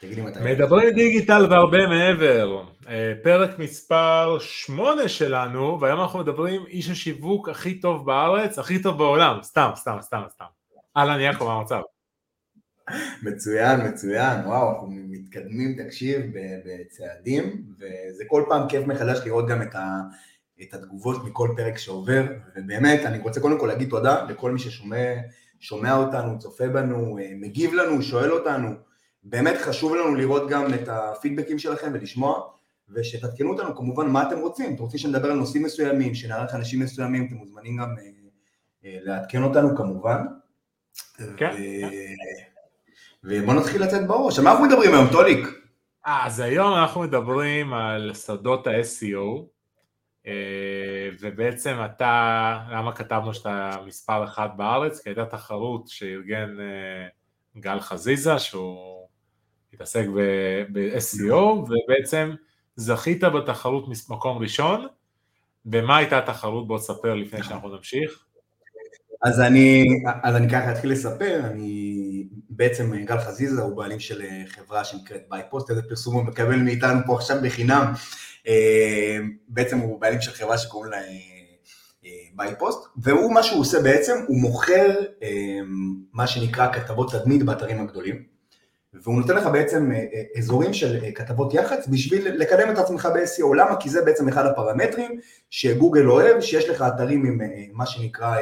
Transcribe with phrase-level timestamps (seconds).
[0.00, 0.38] תגיד לי מתי.
[0.40, 2.62] מדברים דיגיטל והרבה מעבר.
[2.88, 8.98] אה, פרק מספר 8 שלנו, והיום אנחנו מדברים איש השיווק הכי טוב בארץ, הכי טוב
[8.98, 9.38] בעולם.
[9.42, 10.44] סתם, סתם, סתם, סתם.
[10.96, 11.80] אהלן יעקב, מה המצב?
[13.22, 16.20] מצוין, מצוין, וואו, אנחנו מתקדמים, תקשיב,
[16.64, 20.00] בצעדים, וזה כל פעם כיף מחדש לראות גם את, ה,
[20.62, 22.24] את התגובות מכל פרק שעובר,
[22.56, 25.14] ובאמת, אני רוצה קודם כל להגיד תודה לכל מי ששומע
[25.60, 28.68] שומע אותנו, צופה בנו, אה, מגיב לנו, שואל אותנו,
[29.28, 32.40] באמת חשוב לנו לראות גם את הפידבקים שלכם ולשמוע,
[32.88, 37.26] ושתעדכנו אותנו כמובן מה אתם רוצים, אתם רוצים שנדבר על נושאים מסוימים, שנערך אנשים מסוימים,
[37.26, 38.04] אתם מוזמנים גם אה,
[38.84, 40.24] אה, לעדכן אותנו כמובן.
[41.36, 41.54] כן.
[41.54, 41.62] ו...
[43.24, 44.38] ובואו נתחיל לצאת בראש.
[44.38, 45.48] על מה אנחנו מדברים היום, טוליק?
[46.04, 49.42] אז היום אנחנו מדברים על שדות ה-SEO,
[51.20, 55.00] ובעצם אתה, למה כתבנו שאתה מספר אחת בארץ?
[55.00, 56.56] כי הייתה תחרות שארגן
[57.56, 59.08] גל חזיזה, שהוא
[59.72, 60.06] התעסק
[60.72, 62.30] ב-SEO, ובעצם
[62.76, 64.86] זכית בתחרות מקום ראשון,
[65.66, 66.68] ומה הייתה התחרות?
[66.68, 68.26] בוא תספר לפני שאנחנו נמשיך.
[69.22, 69.84] אז אני,
[70.22, 75.70] אז אני ככה אתחיל לספר, אני בעצם גל חזיזה הוא בעלים של חברה שנקראת בייפוסט,
[75.70, 77.92] איזה פרסום הוא מקבל מאיתנו פה עכשיו בחינם,
[78.48, 80.98] אה, בעצם הוא בעלים של חברה שקוראים לה
[82.34, 85.58] בייפוסט, אה, והוא מה שהוא עושה בעצם, הוא מוכר אה,
[86.12, 88.35] מה שנקרא כתבות תדמית באתרים הגדולים.
[89.02, 93.08] והוא נותן לך בעצם אה, אה, אזורים של אה, כתבות יח"צ בשביל לקדם את עצמך
[93.14, 93.54] ב-SEO.
[93.56, 93.76] למה?
[93.80, 97.40] כי זה בעצם אחד הפרמטרים שגוגל אוהב, שיש לך אתרים עם
[97.72, 98.36] מה שנקרא,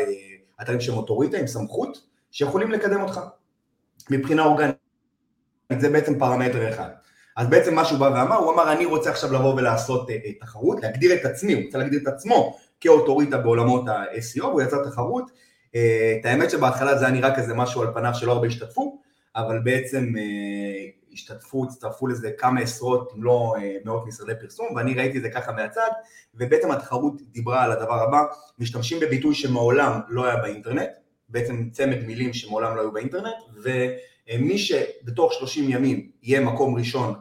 [0.62, 1.98] אתרים שהם אוטוריטה, עם סמכות,
[2.30, 3.20] שיכולים לקדם אותך
[4.10, 4.74] מבחינה אורגנית.
[5.78, 6.88] זה בעצם פרמטר אחד.
[7.36, 10.08] אז בעצם מה שהוא בא ואמר, הוא אמר אני רוצה עכשיו לבוא ולעשות
[10.40, 15.30] תחרות, להגדיר את עצמי, הוא רוצה להגדיר את עצמו כאוטוריטה בעולמות ה-SEO, והוא יצר תחרות.
[15.70, 19.00] את האמת שבהתחלה זה היה נראה כזה משהו על פניו שלא הרבה השתתפו,
[19.36, 24.94] אבל בעצם אה, השתתפו, הצטרפו לזה כמה עשרות אם לא אה, מאות משרדי פרסום ואני
[24.94, 25.88] ראיתי את זה ככה מהצד
[26.34, 28.22] ובעצם התחרות דיברה על הדבר הבא,
[28.58, 30.88] משתמשים בביטוי שמעולם לא היה באינטרנט,
[31.28, 37.14] בעצם צמד מילים שמעולם לא היו באינטרנט ומי שבתוך 30 ימים יהיה מקום ראשון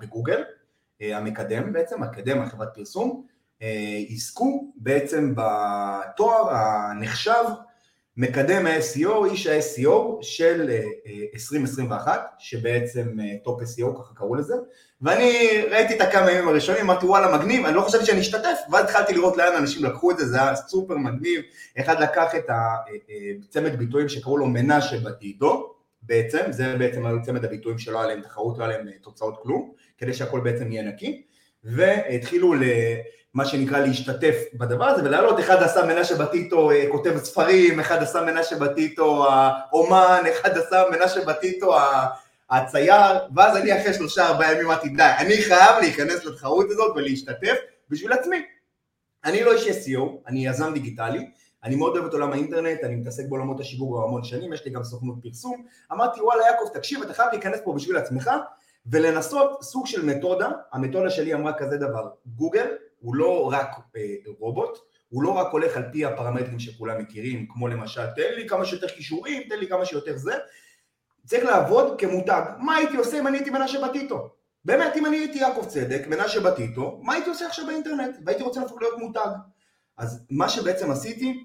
[0.00, 0.42] בגוגל,
[1.02, 3.26] אה, המקדם בעצם, מקדם החברת פרסום,
[4.08, 7.44] יזכו בעצם בתואר הנחשב
[8.20, 10.70] מקדם ה-SEO, איש ה-SEO של
[11.34, 13.08] 2021, אה, שבעצם
[13.44, 14.54] top אה, SEO, ככה קראו לזה,
[15.02, 18.84] ואני ראיתי את הכמה ימים הראשונים, אמרתי וואלה מגניב, אני לא חשבתי שאני אשתתף, ואז
[18.84, 21.40] התחלתי לראות לאן אנשים לקחו את זה, זה היה סופר מגניב,
[21.78, 22.46] אחד לקח את
[23.48, 28.08] הצמד אה, ביטויים שקראו לו מנשה בטיטו, בעצם, זה בעצם היו צמד הביטויים שלא היה
[28.08, 31.22] להם תחרות, לא היה להם תוצאות כלום, כדי שהכל בעצם יהיה נקי,
[31.64, 32.64] והתחילו ל...
[33.34, 38.22] מה שנקרא להשתתף בדבר הזה, ולהעלות, אחד עשה מנשה בטיטו אה, כותב ספרים, אחד עשה
[38.22, 41.76] מנשה בטיטו האומן, אחד עשה מנשה בטיטו
[42.50, 47.56] הצייר, ואז אני אחרי שלושה ארבעה ימים אמרתי די, אני חייב להיכנס לתחרות הזאת ולהשתתף
[47.90, 48.42] בשביל עצמי.
[49.24, 51.30] אני לא איש SEO, אני יזם דיגיטלי,
[51.64, 54.70] אני מאוד אוהב את עולם האינטרנט, אני מתעסק בעולמות השיווק כבר המון שנים, יש לי
[54.70, 58.30] גם סוכנות פרסום, אמרתי וואלה יעקב תקשיב אתה חייב להיכנס פה בשביל עצמך
[58.86, 62.66] ולנסות סוג של מתודה, המתודה שלי אמרה כזה דבר, גוגל
[63.00, 67.68] הוא לא רק אה, רובוט, הוא לא רק הולך על פי הפרמטרים שכולם מכירים, כמו
[67.68, 70.34] למשל תן לי כמה שיותר כישורים, תן לי כמה שיותר זה,
[71.26, 72.42] צריך לעבוד כמותג.
[72.58, 74.30] מה הייתי עושה אם אני הייתי מנשה בטיטו?
[74.64, 78.16] באמת, אם אני הייתי יעקב צדק, מנשה בטיטו, מה הייתי עושה עכשיו באינטרנט?
[78.24, 79.30] והייתי רוצה להפוך להיות מותג.
[79.96, 81.44] אז מה שבעצם עשיתי,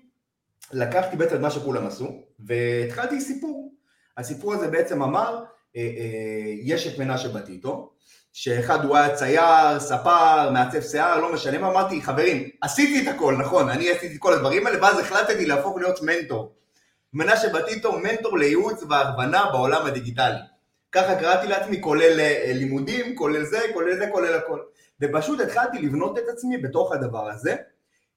[0.73, 2.07] לקחתי בעצם את מה שכולם עשו,
[2.40, 3.73] והתחלתי סיפור.
[4.17, 5.44] הסיפור הזה בעצם אמר,
[6.63, 7.91] יש את מנשה בטיטו,
[8.34, 13.36] שאחד הוא היה צייר, ספר, מעצב שיער, לא משנה מה, אמרתי, חברים, עשיתי את הכל,
[13.38, 16.53] נכון, אני עשיתי את כל הדברים האלה, ואז החלטתי להפוך להיות מנטור.
[17.14, 20.35] מנשה בטיטו, מנטור לייעוץ והכוונה בעולם הדיגיטלי.
[20.91, 24.59] ככה קראתי לעצמי, כולל אה, לימודים, כולל זה, כולל זה, כולל הכל.
[25.02, 27.56] ופשוט התחלתי לבנות את עצמי בתוך הדבר הזה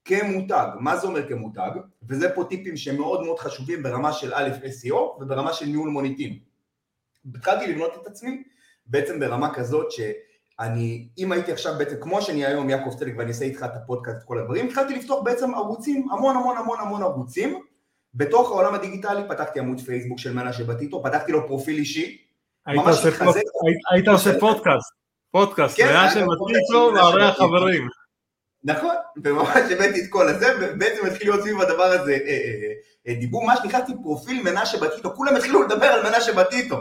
[0.04, 0.66] כמותג.
[0.80, 1.70] מה זה אומר כמותג?
[2.08, 6.38] וזה פה טיפים שמאוד מאוד חשובים ברמה של א' SEO וברמה של ניהול מוניטין.
[7.36, 8.42] התחלתי לבנות את עצמי
[8.86, 13.44] בעצם ברמה כזאת שאני, אם הייתי עכשיו בעצם, כמו שאני היום יעקב צדק ואני אעשה
[13.44, 17.60] איתך את הפודקאסט, את כל הדברים, התחלתי לפתוח בעצם ערוצים, המון המון המון המון ערוצים,
[18.14, 22.18] בתוך העולם הדיגיטלי פתחתי עמוד פייסבוק של מנשה בטיטו, פתחתי לו פרופיל אישי,
[23.90, 24.92] היית עושה פודקאסט,
[25.30, 27.88] פודקאסט, מנשה בטיטו והרי החברים.
[28.64, 28.94] נכון,
[29.24, 32.72] וממש הבאתי את כל הזה, ובעצם התחיל להיות סביב הדבר הזה אה, אה,
[33.08, 36.76] אה, דיבור, מה שנכנסתי פרופיל מנשה בטיטו, כולם התחילו לדבר על מנשה בטיטו.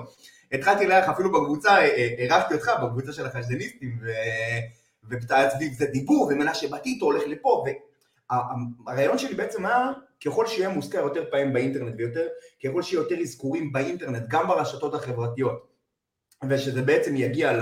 [0.51, 1.85] התחלתי לארח אפילו בקבוצה,
[2.17, 3.99] אירחתי אותך בקבוצה של החשדניסטים,
[5.03, 7.63] והיה סביב זה דיבור, ומנשה בטיטו הולך לפה,
[8.85, 9.91] והרעיון שלי בעצם היה,
[10.25, 12.27] ככל שיהיה מוזכר יותר פעמים באינטרנט ויותר,
[12.65, 15.67] ככל שיהיה יותר אזכורים באינטרנט, גם ברשתות החברתיות,
[16.49, 17.59] ושזה בעצם יגיע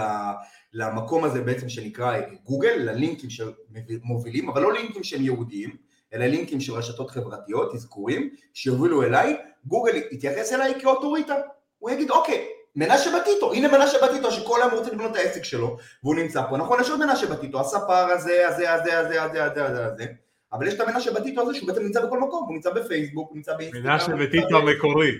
[0.74, 5.76] למקום הזה בעצם שנקרא גוגל, ללינקים שמובילים, אבל לא לינקים שהם יהודיים,
[6.14, 11.36] אלא לינקים של רשתות חברתיות, אזכורים, שיובילו אליי, גוגל יתייחס אליי כאוטוריטה,
[11.80, 15.78] הוא יגיד אוקיי, מנשה בטיטו, הנה מנשה בטיטו שכל היום רוצה לבנות את העסק שלו
[16.04, 16.82] והוא נמצא פה, נכון?
[16.82, 20.06] יש עוד מנשה בטיטו, הספר הזה, הזה, הזה, הזה, הזה, הזה, הזה, הזה
[20.54, 23.38] אבל יש את המנשה בטיטו הזה שהוא בעצם נמצא בכל מקום, הוא נמצא בפייסבוק, הוא
[23.38, 23.84] נמצא באינסטגרם.
[23.86, 25.12] מנשה בטיטו המקורי.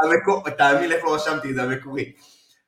[0.00, 2.12] המקור, תאמין לי איפה לא רשמתי זה המקורי.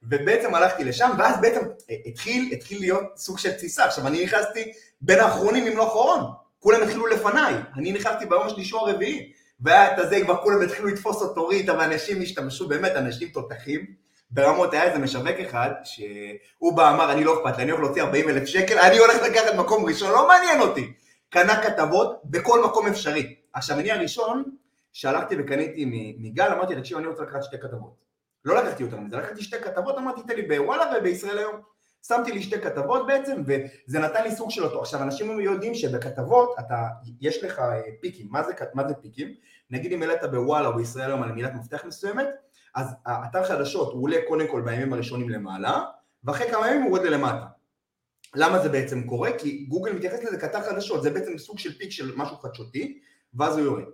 [0.03, 1.61] ובעצם הלכתי לשם, ואז בעצם
[1.91, 3.85] אה, התחיל, התחיל להיות סוג של תסיסה.
[3.85, 6.21] עכשיו אני נכנסתי בין האחרונים אם לא אחרון,
[6.59, 10.89] כולם התחילו לפניי, אני נכנסתי ביום השלישי או הרביעי, והיה את הזה, כבר כולם התחילו
[10.89, 13.87] לתפוס אותו ריטה ואנשים השתמשו, באמת, אנשים תותחים,
[14.31, 18.03] ברמות היה איזה משווק אחד, שהוא בא, אמר, אני לא אכפת לי, אני הולך להוציא
[18.03, 20.93] 40 אלף שקל, אני הולך לקחת מקום ראשון, לא מעניין אותי.
[21.29, 23.37] קנה כתבות בכל מקום אפשרי.
[23.53, 24.45] עכשיו, אני הראשון
[24.93, 25.85] שהלכתי וקניתי
[26.19, 28.05] מגל, אמרתי, תקשיב, אני רוצה לקחת שתי כתבות.
[28.45, 31.61] לא לקחתי יותר מזה, לקחתי שתי כתבות, אמרתי, תן לי בוואלה ובישראל היום.
[32.07, 34.81] שמתי לי שתי כתבות בעצם, וזה נתן לי סוג של אותו.
[34.81, 36.87] עכשיו, אנשים יודעים שבכתבות, אתה,
[37.21, 38.27] יש לך אה, פיקים.
[38.31, 39.29] מה זה, מה זה פיקים?
[39.71, 42.29] נגיד אם העלית בוואלה או בישראל היום על מילת מפתח מסוימת,
[42.75, 45.85] אז האתר חדשות הוא עולה קודם כל בימים הראשונים למעלה,
[46.25, 47.47] ואחרי כמה ימים הוא יורד למטה.
[48.35, 49.31] למה זה בעצם קורה?
[49.39, 52.99] כי גוגל מתייחס לזה כאתר חדשות, זה בעצם סוג של peak של משהו חדשותי,
[53.35, 53.85] ואז הוא יורד.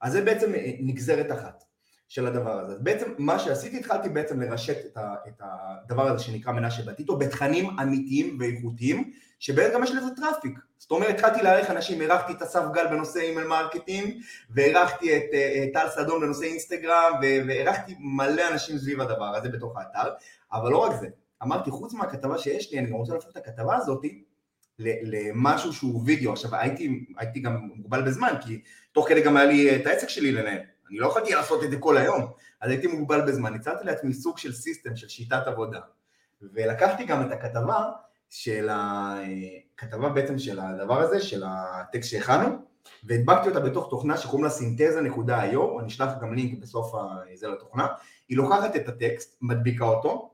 [0.00, 1.64] אז זה בעצם אה, נגזרת אחת
[2.08, 2.74] של הדבר הזה.
[2.80, 4.76] בעצם מה שעשיתי, התחלתי בעצם לרשת
[5.28, 9.12] את, הדבר הזה שנקרא מנשה בטיטו בתכנים אמיתיים ואיכותיים,
[9.44, 10.58] שבעצם גם יש לזה traffic.
[10.78, 14.14] זאת אומרת, התחלתי לארח אנשים, אירחתי את אסף גל בנושא email marketing,
[14.50, 20.10] ואירחתי את אה, טל סדון בנושא אינסטגרם, ואירחתי מלא אנשים סביב הדבר הזה בתוך האתר,
[20.52, 21.08] אבל לא רק זה,
[21.42, 24.24] אמרתי, חוץ מהכתבה שיש לי, אני גם רוצה להפוך את הכתבה הזאתי
[24.78, 26.32] למשהו שהוא וידאו.
[26.32, 28.60] עכשיו, הייתי, הייתי גם מוגבל בזמן, כי
[28.92, 30.60] תוך כדי גם היה לי את העסק שלי לנהל.
[30.90, 32.26] אני לא יכולתי לעשות את זה כל היום,
[32.60, 33.54] אז הייתי מוגבל בזמן.
[33.54, 35.80] הצעתי לעצמי סוג של סיסטם, של שיטת עבודה.
[36.42, 37.90] ולקחתי גם את הכתבה
[38.30, 42.48] של הכתבה בעצם של הדבר הזה, של הטקסט שהכנו,
[43.04, 46.94] והדבקתי אותה בתוך תוכנה שקוראים לה סינתזה.io, אני אשלח גם לינק בסוף
[47.34, 47.86] זה לתוכנה,
[48.28, 50.33] היא לוקחת את הטקסט, מדביקה אותו,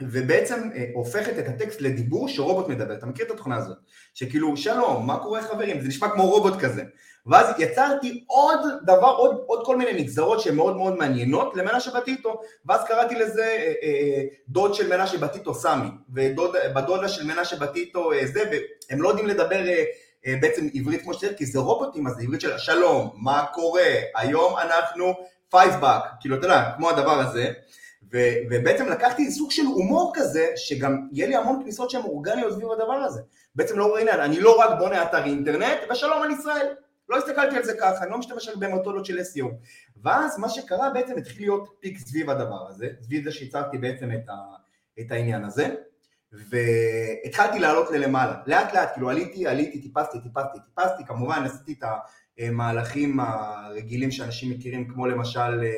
[0.00, 2.94] ובעצם אה, הופכת את הטקסט לדיבור שרובוט מדבר.
[2.94, 3.76] אתה מכיר את התוכנה הזאת?
[4.14, 5.80] שכאילו, שלום, מה קורה חברים?
[5.80, 6.82] זה נשמע כמו רובוט כזה.
[7.26, 12.40] ואז יצרתי עוד דבר, עוד, עוד כל מיני נגזרות שהן מאוד מאוד מעניינות למנשה בטיטו,
[12.66, 18.26] ואז קראתי לזה אה, אה, דוד של מנשה בטיטו סמי, ובדודה של מנשה בטיטו אה,
[18.26, 19.84] זה, והם לא יודעים לדבר אה,
[20.26, 23.90] אה, בעצם עברית כמו שצריך, כי זה רובוטים, אז זה עברית של שלום, מה קורה,
[24.16, 25.14] היום אנחנו
[25.50, 27.52] פייסבאק, כאילו אתה יודע, כמו הדבר הזה.
[28.12, 32.72] ו- ובעצם לקחתי סוג של הומור כזה, שגם יהיה לי המון כניסות שהן אורגניות סביב
[32.72, 33.20] הדבר הזה.
[33.54, 36.66] בעצם לא עניין, אני לא רק בונה אתר אינטרנט, ושלום על ישראל.
[37.08, 39.46] לא הסתכלתי על זה ככה, אני לא משתמש במתודות של SEO.
[40.02, 44.28] ואז מה שקרה בעצם התחיל להיות פיק סביב הדבר הזה, סביב זה שהצגתי בעצם את,
[44.28, 44.34] ה,
[45.00, 45.68] את העניין הזה,
[46.32, 51.84] והתחלתי לעלות ללמעלה, לאט לאט, כאילו עליתי, עליתי, טיפסתי, טיפסתי, טיפסתי, כמובן עשיתי את
[52.38, 55.70] המהלכים הרגילים שאנשים מכירים, כמו למשל אה,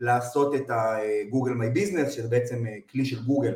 [0.00, 3.54] לעשות את ה-Google My Business, שזה בעצם אה, כלי של גוגל,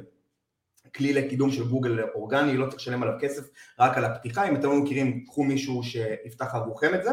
[0.95, 3.43] כלי לקידום של גוגל אורגני, לא צריך לשלם עליו כסף,
[3.79, 7.11] רק על הפתיחה, אם אתם לא מכירים, קחו מישהו שיפתח עבורכם את זה,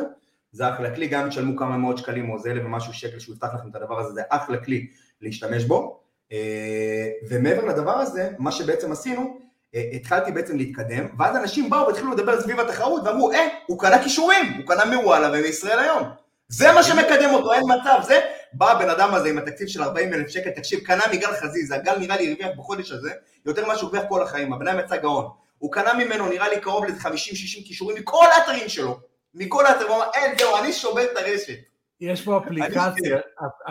[0.52, 3.36] זה אחלה כלי, גם אם תשלמו כמה מאות שקלים או זה אלף ומשהו שקל שהוא
[3.36, 4.88] יפתח לכם את הדבר הזה, זה אחלה כלי
[5.22, 6.00] להשתמש בו,
[6.32, 9.38] אה, ומעבר לדבר הזה, מה שבעצם עשינו,
[9.76, 14.04] אה, התחלתי בעצם להתקדם, ואז אנשים באו והתחילו לדבר סביב התחרות ואמרו, אה, הוא קנה
[14.04, 16.04] כישורים, הוא קנה מוואלה ומישראל היום.
[16.50, 18.20] זה מה שמקדם אותו, אין מצב, זה,
[18.54, 21.98] בא הבן אדם הזה עם התקציב של 40 אלף שקל, תקשיב, קנה מגל חזיזה, גל
[21.98, 23.12] נראה לי הרוויח בחודש הזה
[23.46, 25.26] יותר ממה שהוא הרוויח כל החיים, הבן אדם יצא גאון.
[25.58, 29.00] הוא קנה ממנו נראה לי קרוב ל-50-60 כישורים מכל האתרים שלו,
[29.34, 31.58] מכל האתרים, הוא אמר, אין, זהו, אני שובר את הרשת.
[32.02, 33.18] יש פה אפליקציה,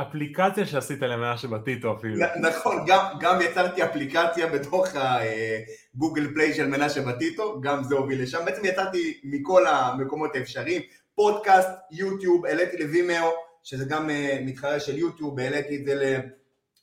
[0.02, 2.26] אפליקציה שעשית למאה שבטיטו אפילו.
[2.40, 8.44] נכון, גם, גם יצרתי אפליקציה בתוך הגוגל פליי של מנשה בטיטו, גם זה הוביל לשם.
[8.44, 10.82] בעצם יצרתי מכל המקומות האפשריים,
[11.18, 13.30] פודקאסט, יוטיוב, העליתי ל Vimeo,
[13.62, 14.12] שזה גם אה,
[14.44, 16.20] מתחרה של יוטיוב, העליתי את זה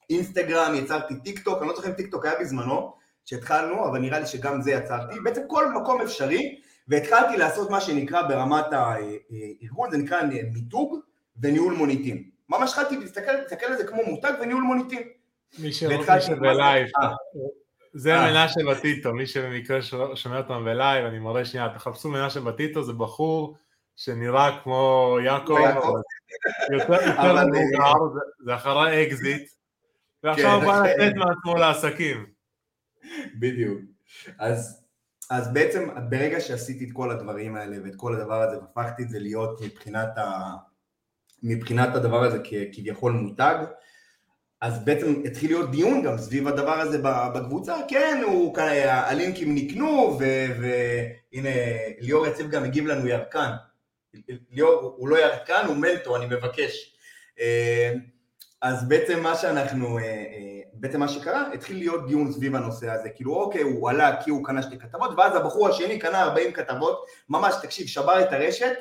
[0.10, 2.94] לאינסטגרם, יצרתי טיק טוק, אני לא זוכר אם טיק טוק היה בזמנו,
[3.26, 8.22] שהתחלנו, אבל נראה לי שגם זה יצרתי, בעצם כל מקום אפשרי, והתחלתי לעשות מה שנקרא
[8.22, 10.22] ברמת הארגון, זה נקרא
[10.54, 11.00] מיתוג
[11.42, 12.24] וניהול מוניטין.
[12.50, 15.02] ממש התחלתי להסתכל, להסתכל על זה כמו מותג וניהול מוניטין.
[15.60, 16.88] מי שבלייב,
[17.94, 18.32] זה אה.
[18.32, 19.82] מנשה בטיטו, מי שבמקרה
[20.16, 23.58] שומע אותם בלייב, אני מראה שנייה, תחפשו מנשה בטיטו, זה בחור
[23.96, 25.58] שנראה כמו יעקב,
[26.72, 27.94] יותר מבוגר,
[28.46, 29.50] זה אחרי אקזיט,
[30.24, 32.26] ועכשיו הוא בא לתת מעצמו לעסקים.
[33.40, 33.80] בדיוק.
[34.40, 34.86] אז,
[35.30, 39.20] אז בעצם ברגע שעשיתי את כל הדברים האלה ואת כל הדבר הזה והפכתי את זה
[39.20, 40.54] להיות מבחינת, ה,
[41.44, 42.40] מבחינת הדבר הזה
[42.74, 43.56] כביכול מותג,
[44.62, 46.98] אז בעצם התחיל להיות דיון גם סביב הדבר הזה
[47.36, 51.50] בקבוצה, כן, הוא, הלינקים נקנו, והנה
[52.00, 53.52] ליאור יציב גם הגיב לנו ירקן.
[54.52, 56.96] ליאור הוא לא ירקן, הוא מנטו, אני מבקש.
[57.40, 57.94] אה,
[58.62, 63.10] אז בעצם מה שאנחנו, אה, אה, בעצם מה שקרה, התחיל להיות דיון סביב הנושא הזה,
[63.10, 67.06] כאילו אוקיי, הוא עלה כי הוא קנה שתי כתבות, ואז הבחור השני קנה 40 כתבות,
[67.30, 68.74] ממש, תקשיב, שבר את הרשת,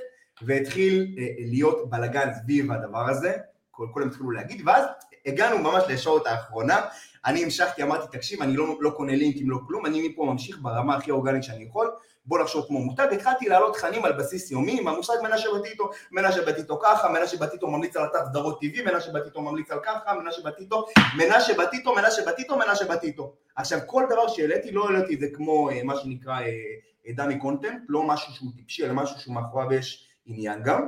[0.43, 3.33] והתחיל להיות בלאגן סביב הדבר הזה,
[3.71, 4.85] כולם התחילו להגיד, ואז
[5.26, 6.81] הגענו ממש לישורת האחרונה,
[7.26, 10.97] אני המשכתי, אמרתי, תקשיב, אני לא, לא קונה לינקים, לא כלום, אני מפה ממשיך ברמה
[10.97, 11.90] הכי אורגנית שאני יכול,
[12.26, 16.43] בוא נחשוב כמו מותג, התחלתי להעלות תכנים על בסיס יומי עם המושג מנשה בטיטו, מנשה
[16.47, 20.43] בטיטו ככה, מנשה בטיטו ממליץ על אתר סדרות טבעי, מנשה בטיטו ממליץ על ככה, מנשה
[20.45, 23.35] בטיטו, מנשה בטיטו, מנשה בטיטו, מנשה בטיטו.
[23.57, 27.83] עכשיו כל דבר שהעליתי, לא העליתי את זה כמו אה, מה שנקרא אה, דמי קונטנט,
[27.88, 30.87] לא משהו שהוא טיפשי, אלא משהו שהוא מאחוריו יש עניין גם.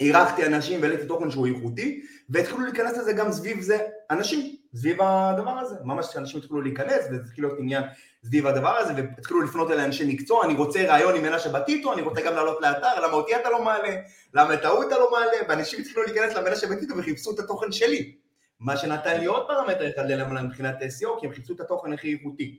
[0.00, 3.78] אירחתי אנשים והעליתי תוכן שהוא איכותי, והתחילו להיכנס לזה גם סביב זה
[4.10, 7.82] אנשים, סביב הדבר הזה, ממש שאנשים התחילו להיכנס, וזה התחיל להיות עניין
[8.24, 12.02] סביב הדבר הזה, והתחילו לפנות אל אנשי מקצוע, אני רוצה רעיון עם מנשה בטיטו, אני
[12.02, 13.96] רוצה גם לעלות לאתר, למה אותי אתה לא מעלה,
[14.34, 18.14] למה את ההוא אתה לא מעלה, ואנשים התחילו להיכנס למנשה בטיטו וחיפשו את התוכן שלי,
[18.60, 22.12] מה שנתן לי עוד פרמטר אחד ללמעלה מבחינת SEO, כי הם חיפשו את התוכן הכי
[22.12, 22.58] איכותי.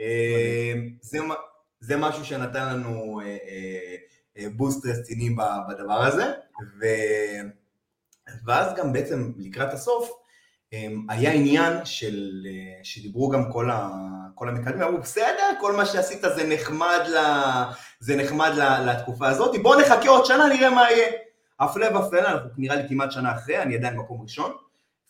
[0.00, 0.74] אה,
[1.80, 3.20] זה משהו שנתן לנו
[4.56, 5.30] בוסט אה, אה, רציני
[5.68, 6.32] בדבר הזה,
[8.46, 10.23] ואז גם בעצם לקראת הסוף, אמ,
[11.08, 13.90] היה עניין של, אה, שדיברו גם כל, ה,
[14.34, 17.18] כל המקדמים, אמרו בסדר, כל מה שעשית זה נחמד, ל,
[18.00, 21.12] זה נחמד ל, לתקופה הזאת, בואו נחכה עוד שנה, נראה מה יהיה.
[21.60, 24.52] הפלא ופלא, אנחנו נראה לי כמעט שנה אחרי, אני עדיין מקום ראשון.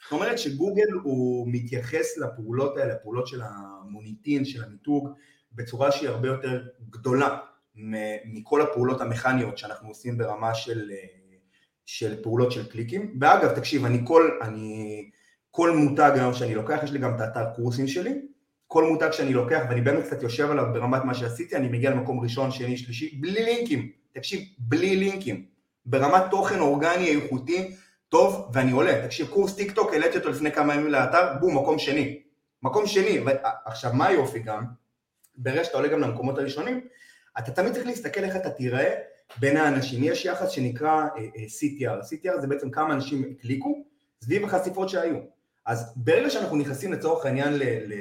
[0.03, 5.09] זאת אומרת שגוגל הוא מתייחס לפעולות האלה, הפעולות של המוניטין, של המיתוג,
[5.53, 7.39] בצורה שהיא הרבה יותר גדולה
[8.25, 10.97] מכל הפעולות המכניות שאנחנו עושים ברמה של, אה,
[11.87, 13.19] של פעולות של קליקים.
[13.21, 15.11] ואגב, תקשיב, אני כל, אני...
[15.57, 18.21] כל מותג היום שאני לוקח, יש לי גם את האתר קורסים שלי,
[18.67, 22.21] כל מותג שאני לוקח ואני באמת קצת יושב עליו ברמת מה שעשיתי, אני מגיע למקום
[22.21, 25.45] ראשון, שני, שלישי, בלי לינקים, תקשיב, בלי לינקים,
[25.87, 27.75] ברמת תוכן אורגני איכותי,
[28.09, 31.79] טוב, ואני עולה, תקשיב, קורס טיק טוק, העליתי אותו לפני כמה ימים לאתר, בום, מקום
[31.79, 32.23] שני,
[32.63, 33.25] מקום שני,
[33.65, 34.65] עכשיו מה היופי גם,
[35.37, 36.81] ברגע שאתה עולה גם למקומות הראשונים,
[37.39, 38.95] אתה תמיד צריך להסתכל איך אתה תיראה
[39.39, 43.85] בין האנשים, יש יחס שנקרא uh, uh, CTR, CTR זה בעצם כמה אנשים הקליקו
[44.23, 45.35] סביב החשיפות שהיו,
[45.67, 47.95] אז ברגע שאנחנו נכנסים לצורך העניין ל, ל,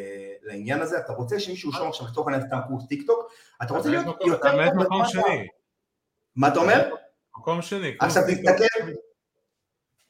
[0.43, 3.31] לעניין הזה, אתה רוצה שמישהו ישום עכשיו לצורך העניין סתם קורס טיק טוק,
[3.63, 5.47] אתה רוצה להיות יותר טוב מקום שני.
[6.35, 6.89] מה אתה אומר?
[7.37, 7.95] מקום שני.
[7.99, 8.91] עכשיו תסתכל,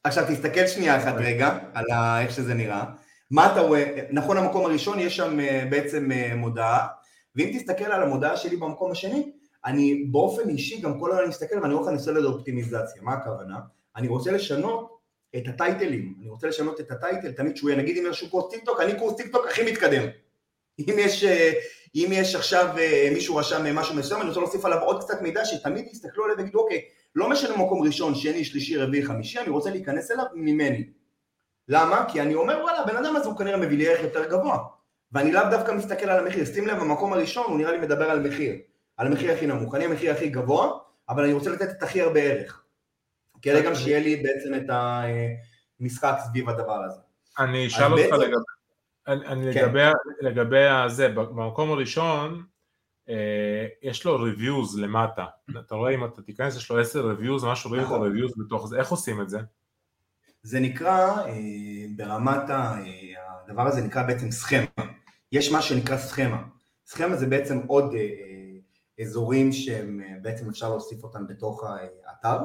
[0.04, 1.86] עכשיו תסתכל שנייה אחת רגע על
[2.22, 2.84] איך שזה נראה.
[3.32, 4.08] מה אתה רואה?
[4.12, 6.88] נכון המקום הראשון יש שם אה, בעצם אה, מודעה,
[7.36, 9.32] ואם תסתכל על המודעה שלי במקום השני,
[9.66, 13.14] אני באופן אישי גם כל הזמן מסתכל ואני רואה לך אני עושה לזה אופטימיזציה, מה
[13.14, 13.60] הכוונה?
[13.96, 15.00] אני רוצה לשנות
[15.36, 18.54] את הטייטלים, אני רוצה לשנות את ה title, תמיד שהוא יהיה, נגיד אם יש קורס
[18.54, 20.04] טיקטוק, אני קורס טיקטוק הכי מתקדם.
[20.80, 21.52] אם יש, אה,
[21.96, 25.46] אם יש עכשיו אה, מישהו רשם משהו מסוים, אני רוצה להוסיף עליו עוד קצת מידע,
[25.46, 26.82] שתמיד יסתכלו עליו ויגידו, אוקיי,
[27.16, 30.84] לא משנה מקום ראשון, שני, שלישי, רביעי, חמישי, אני רוצה להיכנס אליו ממני.
[31.68, 32.06] למה?
[32.12, 34.58] כי אני אומר, וואלה, הבן אדם הזה הוא כנראה מביא לי ערך יותר גבוה.
[35.12, 38.20] ואני לאו דווקא מסתכל על המחיר, שים לב, במקום הראשון הוא נראה לי מדבר על
[38.20, 38.56] מחיר,
[38.98, 40.72] על המחיר הכי נמוך, אני המחיר הכי גבוה,
[41.10, 42.63] אבל אני רוצה לתת את הכי הרבה ערך.
[43.44, 45.04] כדי גם שיהיה לי בעצם את ה...
[45.80, 47.00] משחק סביב הדבר הזה.
[47.40, 48.22] אני אשאל אותך בעצם...
[48.22, 48.36] לגבי,
[49.08, 49.66] אני, אני כן.
[49.66, 49.80] לגבי,
[50.22, 52.44] לגבי הזה, במקום הראשון,
[53.10, 55.26] אה, יש לו reviews למטה,
[55.60, 58.02] אתה רואה אם אתה תיכנס יש לו 10 reviews, ממש רואים את נכון.
[58.02, 59.40] ה-reviews בתוך זה, איך עושים את זה?
[60.44, 61.34] זה נקרא, אה,
[61.96, 63.14] ברמת ה, אה,
[63.46, 64.86] הדבר הזה נקרא בעצם סכמה,
[65.32, 66.44] יש מה שנקרא סכמה,
[66.86, 72.40] סכמה זה בעצם עוד אה, אה אזורים שהם אה, בעצם אפשר להוסיף אותם בתוך האתר,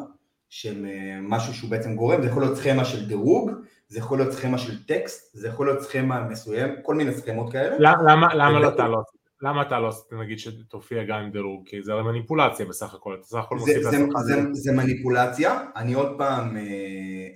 [0.48, 3.50] של אה, משהו שהוא בעצם גורם, זה יכול להיות סכמה של דירוג,
[3.88, 7.76] זה יכול להיות סכמה של טקסט, זה יכול להיות סכמה מסוים, כל מיני סכמות כאלה.
[7.78, 8.98] למה, למה לא אתה לא
[9.42, 11.68] למה אתה לא נגיד שתופיע גם עם דירוג?
[11.68, 15.64] כי זה הרי מניפולציה בסך הכל, אתה בסך הכל מוסיף זה, זה, זה, זה מניפולציה,
[15.76, 16.62] אני עוד פעם, אה,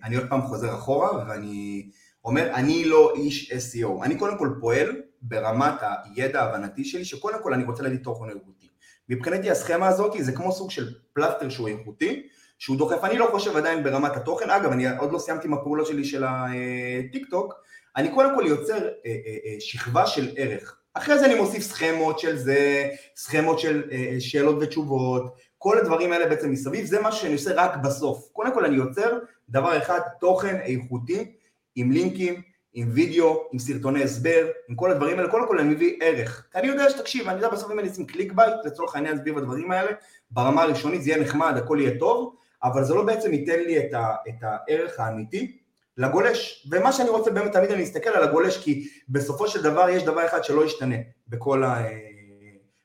[0.05, 1.91] אני עוד פעם חוזר אחורה ואני
[2.25, 7.55] אומר, אני לא איש SEO, אני קודם כל פועל ברמת הידע ההבנתי שלי, שקודם כל
[7.55, 8.67] אני רוצה להגיד תוכן איכותי.
[9.09, 12.29] מבחינתי הסכמה הזאת זה כמו סוג של פלסטר שהוא איכותי,
[12.63, 15.87] שהוא דוחף, אני לא חושב עדיין ברמת התוכן, אגב אני עוד לא סיימתי עם הפעולות
[15.87, 17.55] שלי של הטיק טוק,
[17.97, 22.19] אני קודם כל יוצר אה, אה, אה, שכבה של ערך, אחרי זה אני מוסיף סכמות
[22.19, 23.83] של זה, סכמות של
[24.21, 28.65] שאלות ותשובות, כל הדברים האלה בעצם מסביב, זה מה שאני עושה רק בסוף, קודם כל
[28.65, 31.33] אני יוצר דבר אחד, תוכן איכותי
[31.75, 32.43] עם לינקים,
[32.75, 36.47] עם וידאו, עם סרטוני הסבר, עם כל הדברים האלה, קודם כל אני מביא ערך.
[36.55, 39.91] אני יודע שתקשיב, אני יודע בסוף אם אני אשים clickbait לצורך העניין סביב הדברים האלה,
[40.31, 43.95] ברמה הראשונית זה יהיה נחמד, הכל יהיה טוב, אבל זה לא בעצם ייתן לי את,
[43.95, 45.59] ה, את הערך האמיתי
[45.97, 46.69] לגולש.
[46.71, 50.27] ומה שאני רוצה באמת תמיד אני אסתכל על הגולש, כי בסופו של דבר יש דבר
[50.27, 50.97] אחד שלא ישתנה
[51.29, 51.63] בכל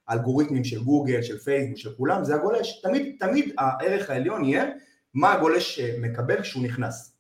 [0.08, 2.82] האלגוריתמים של גוגל, של פייסבוק, של כולם, זה הגולש.
[2.82, 4.66] תמיד, תמיד הערך העליון יהיה
[5.14, 7.14] מה הגולש מקבל כשהוא נכנס.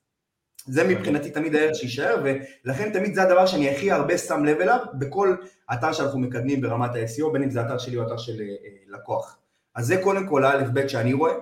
[0.65, 4.79] זה מבחינתי תמיד הערך שיישאר, ולכן תמיד זה הדבר שאני הכי הרבה שם לב אליו
[4.93, 5.35] בכל
[5.73, 8.45] אתר שאנחנו מקדמים ברמת ה-SEO, בין אם זה אתר שלי או אתר של אה,
[8.87, 9.37] לקוח.
[9.75, 11.33] אז זה קודם כל האלף בית שאני רואה.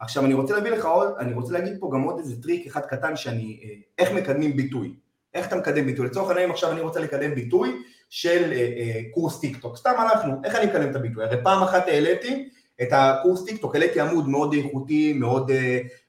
[0.00, 2.80] עכשיו אני רוצה להביא לך עוד, אני רוצה להגיד פה גם עוד איזה טריק אחד
[2.80, 4.94] קטן שאני, אה, איך מקדמים ביטוי.
[5.34, 6.06] איך אתה מקדם ביטוי?
[6.06, 10.54] לצורך העניין עכשיו אני רוצה לקדם ביטוי של אה, קורס טיק טוק, סתם הלכנו, איך
[10.54, 11.24] אני מקדם את הביטוי?
[11.24, 12.48] הרי פעם אחת העליתי
[12.82, 15.50] את הקורס טיק טוק, העליתי עמוד מאוד איכותי, מאוד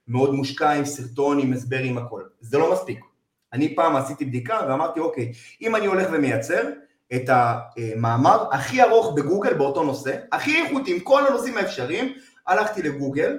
[0.07, 2.23] מאוד מושקע עם סרטון, עם הסבר, עם הכל.
[2.39, 2.99] זה לא מספיק.
[3.53, 5.31] אני פעם עשיתי בדיקה ואמרתי, אוקיי,
[5.61, 6.69] אם אני הולך ומייצר
[7.15, 12.13] את המאמר הכי ארוך בגוגל באותו נושא, הכי איכותי עם כל הנושאים האפשריים,
[12.47, 13.37] הלכתי לגוגל,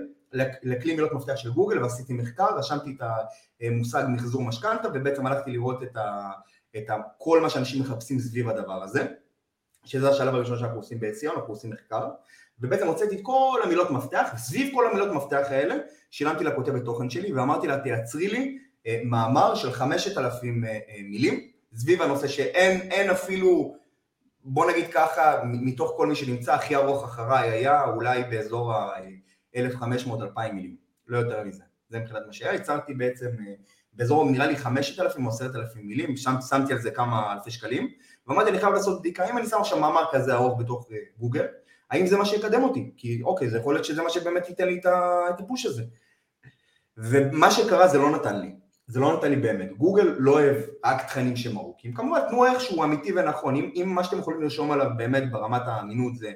[0.63, 3.07] לכלי מילות מפתח של גוגל ועשיתי מחקר, רשמתי את
[3.61, 6.31] המושג מחזור משכנתה ובעצם הלכתי לראות את, ה,
[6.77, 9.07] את ה, כל מה שאנשים מחפשים סביב הדבר הזה,
[9.85, 12.09] שזה השלב הראשון שאנחנו עושים בעציון, אנחנו עושים מחקר,
[12.61, 15.75] ובעצם הוצאתי את כל המילות מפתח, וסביב כל המילות מפתח האלה
[16.11, 21.51] שילמתי לכותבת תוכן שלי ואמרתי לה תייצרי לי אה, מאמר של 5,000 אה, אה, מילים
[21.75, 23.77] סביב הנושא שאין אפילו,
[24.45, 28.73] בוא נגיד ככה, מתוך כל מי שנמצא הכי ארוך אחריי היה אולי באזור
[29.57, 30.77] ה-1,500-2,000 מילים,
[31.07, 33.31] לא יותר מזה, זה מבחינת מה שהיה, יצרתי בעצם
[33.93, 37.89] באזור נראה לי 5,000 או 10,000 מילים, שם שמתי על זה כמה אלפי שקלים.
[38.27, 40.89] ואמרתי אני חייב לעשות בדיקה, אם אני שם עכשיו מאמר כזה ארוך בתוך
[41.19, 41.47] גוגל
[41.91, 42.91] האם זה מה שיקדם אותי?
[42.97, 44.81] כי אוקיי, זה יכול להיות שזה מה שבאמת ייתן לי
[45.35, 45.83] את הפוש הזה.
[46.97, 48.55] ומה שקרה זה לא נתן לי,
[48.87, 49.77] זה לא נתן לי באמת.
[49.77, 54.05] גוגל לא אוהב רק תכנים שהם ארוכים, כמובן תנו שהוא אמיתי ונכון, אם, אם מה
[54.05, 56.33] שאתם יכולים לרשום עליו באמת ברמת האמינות זה אה,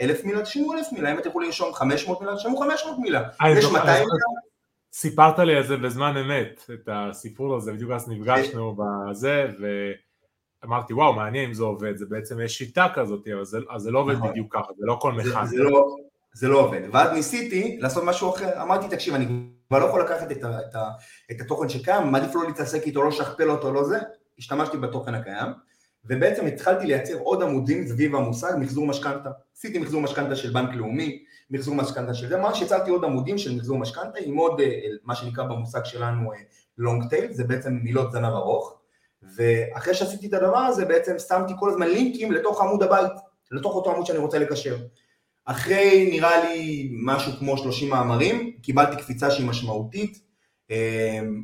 [0.00, 2.98] אלף מילה, תשמעו אלף מילה, אם אתם יכולים לרשום חמש מאות מילה, תשמעו חמש מאות
[2.98, 3.22] מילה,
[3.58, 4.24] יש מאתיים מילה.
[4.92, 9.90] סיפרת לי על זה בזמן אמת, את הסיפור הזה, בדיוק אז נפגשנו בזה, ו...
[10.64, 13.98] אמרתי וואו מעניין אם זה עובד, זה בעצם יש שיטה כזאת, אבל זה, זה לא
[13.98, 14.30] עובד נכון.
[14.30, 15.44] בדיוק ככה, זה לא כל מכן.
[15.44, 15.96] זה, זה, לא,
[16.34, 19.26] זה לא עובד, ואז ניסיתי לעשות משהו אחר, אמרתי תקשיב אני
[19.68, 20.90] כבר לא יכול לקחת את, ה, את, ה,
[21.30, 23.98] את התוכן שקיים, מעדיף לא להתעסק איתו, לא לשכפל אותו, לא זה,
[24.38, 25.52] השתמשתי בתוכן הקיים,
[26.04, 31.24] ובעצם התחלתי לייצר עוד עמודים סביב המושג מחזור משכנתה, עשיתי מחזור משכנתה של בנק לאומי,
[31.50, 35.14] מחזור משכנתה של זה, ממש יצרתי עוד עמודים של מחזור משכנתה עם עוד אה, מה
[35.14, 38.78] שנקרא במושג שלנו אה, טייל, זה בעצם מילות זנב ארוך,
[39.22, 43.12] ואחרי שעשיתי את הדבר הזה בעצם שמתי כל הזמן לינקים לתוך עמוד הבית,
[43.50, 44.76] לתוך אותו עמוד שאני רוצה לקשר.
[45.44, 50.31] אחרי נראה לי משהו כמו 30 מאמרים, קיבלתי קפיצה שהיא משמעותית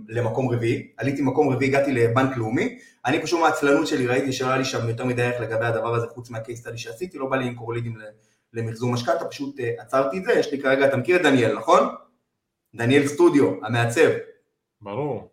[0.09, 4.59] למקום רביעי, עליתי מקום רביעי, הגעתי לבנק לאומי, אני פשוט מהעצלנות שלי ראיתי שלא היה
[4.59, 7.45] לי שם יותר מדי ערך לגבי הדבר הזה חוץ מהקייס סטאדי שעשיתי, לא בא לי
[7.45, 7.97] למכור לידים
[8.53, 11.89] למחזור משכנתה, פשוט אה, עצרתי את זה, יש לי כרגע, אתה מכיר את דניאל נכון?
[12.75, 14.09] דניאל סטודיו, המעצב.
[14.81, 15.33] ברור.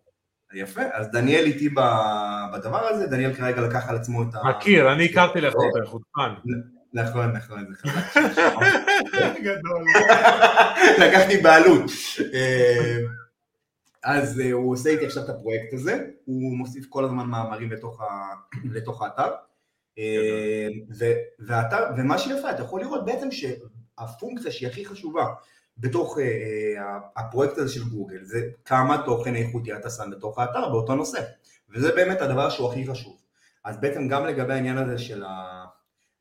[0.54, 4.48] יפה, אז דניאל איתי בדבר הזה, דניאל כרגע לקח על עצמו את ה...
[4.48, 6.34] מכיר, אני הכרתי לך אותו, חוצפן.
[6.92, 8.16] נכון, נכון, זה חזק.
[9.46, 9.84] גדול.
[11.06, 11.90] לקחתי בעלות.
[14.06, 17.70] אז אה, הוא עושה איתי עכשיו את הפרויקט הזה, הוא מוסיף כל הזמן מאמרים
[18.64, 19.30] לתוך האתר.
[19.98, 20.68] אה,
[21.38, 25.24] והאתר, ומה שיפה, אתה יכול לראות בעצם שהפונקציה שהיא הכי חשובה
[25.78, 26.20] בתוך uh,
[27.16, 31.20] הפרויקט הזה של גוגל, זה כמה תוכן איכותי אתה שם בתוך האתר באותו נושא,
[31.70, 33.16] וזה באמת הדבר שהוא הכי חשוב.
[33.64, 35.64] אז בעצם גם לגבי העניין הזה של, ה,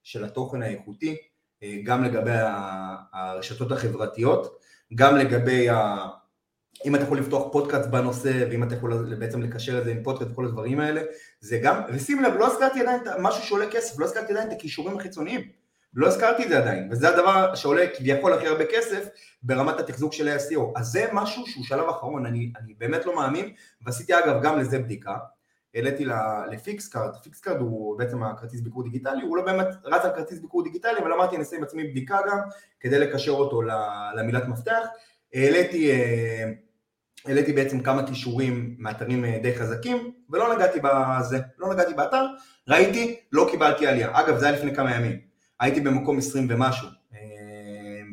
[0.04, 1.18] של התוכן האיכותי,
[1.84, 2.38] גם לגבי
[3.14, 4.60] הרשתות החברתיות,
[4.96, 6.08] גם לגבי ה...
[6.86, 10.32] אם אתה יכול לפתוח פודקאסט בנושא, ואם אתה יכול בעצם לקשר את זה עם פודקאסט
[10.32, 11.02] וכל הדברים האלה,
[11.40, 14.98] זה גם, ושים לב, לא הזכרתי עדיין משהו שעולה כסף, לא הזכרתי עדיין את הכישורים
[14.98, 15.42] החיצוניים.
[15.94, 19.08] לא הזכרתי את זה עדיין, וזה הדבר שעולה כביכול הכי הרבה כסף
[19.44, 20.62] ברמת התחזוק של ה-SEO.
[20.76, 24.80] אז זה משהו שהוא שלב אחרון, אני, אני באמת לא מאמין, ועשיתי אגב גם לזה
[24.80, 25.18] בדיקה,
[25.76, 26.06] העליתי
[26.52, 31.00] לפיקסקארד, פיקסקארד הוא בעצם הכרטיס ביקור דיגיטלי, הוא לא באמת רץ על כרטיס ביקור דיגיטלי,
[31.02, 32.38] אבל אמרתי אני אעשה עם עצמי בדיקה גם,
[32.80, 33.62] כדי לקשר אותו
[34.16, 34.88] למילת מפתח,
[35.34, 36.52] העליתי, אה,
[37.26, 42.26] העליתי בעצם כמה קישורים מאתרים אה, די חזקים, ולא נגעתי בזה, לא נגעתי באתר,
[42.68, 45.20] ראיתי, לא קיבלתי עלייה, אגב זה היה לפני כמה ימים,
[45.60, 47.20] הייתי במקום 20 ומשהו אה,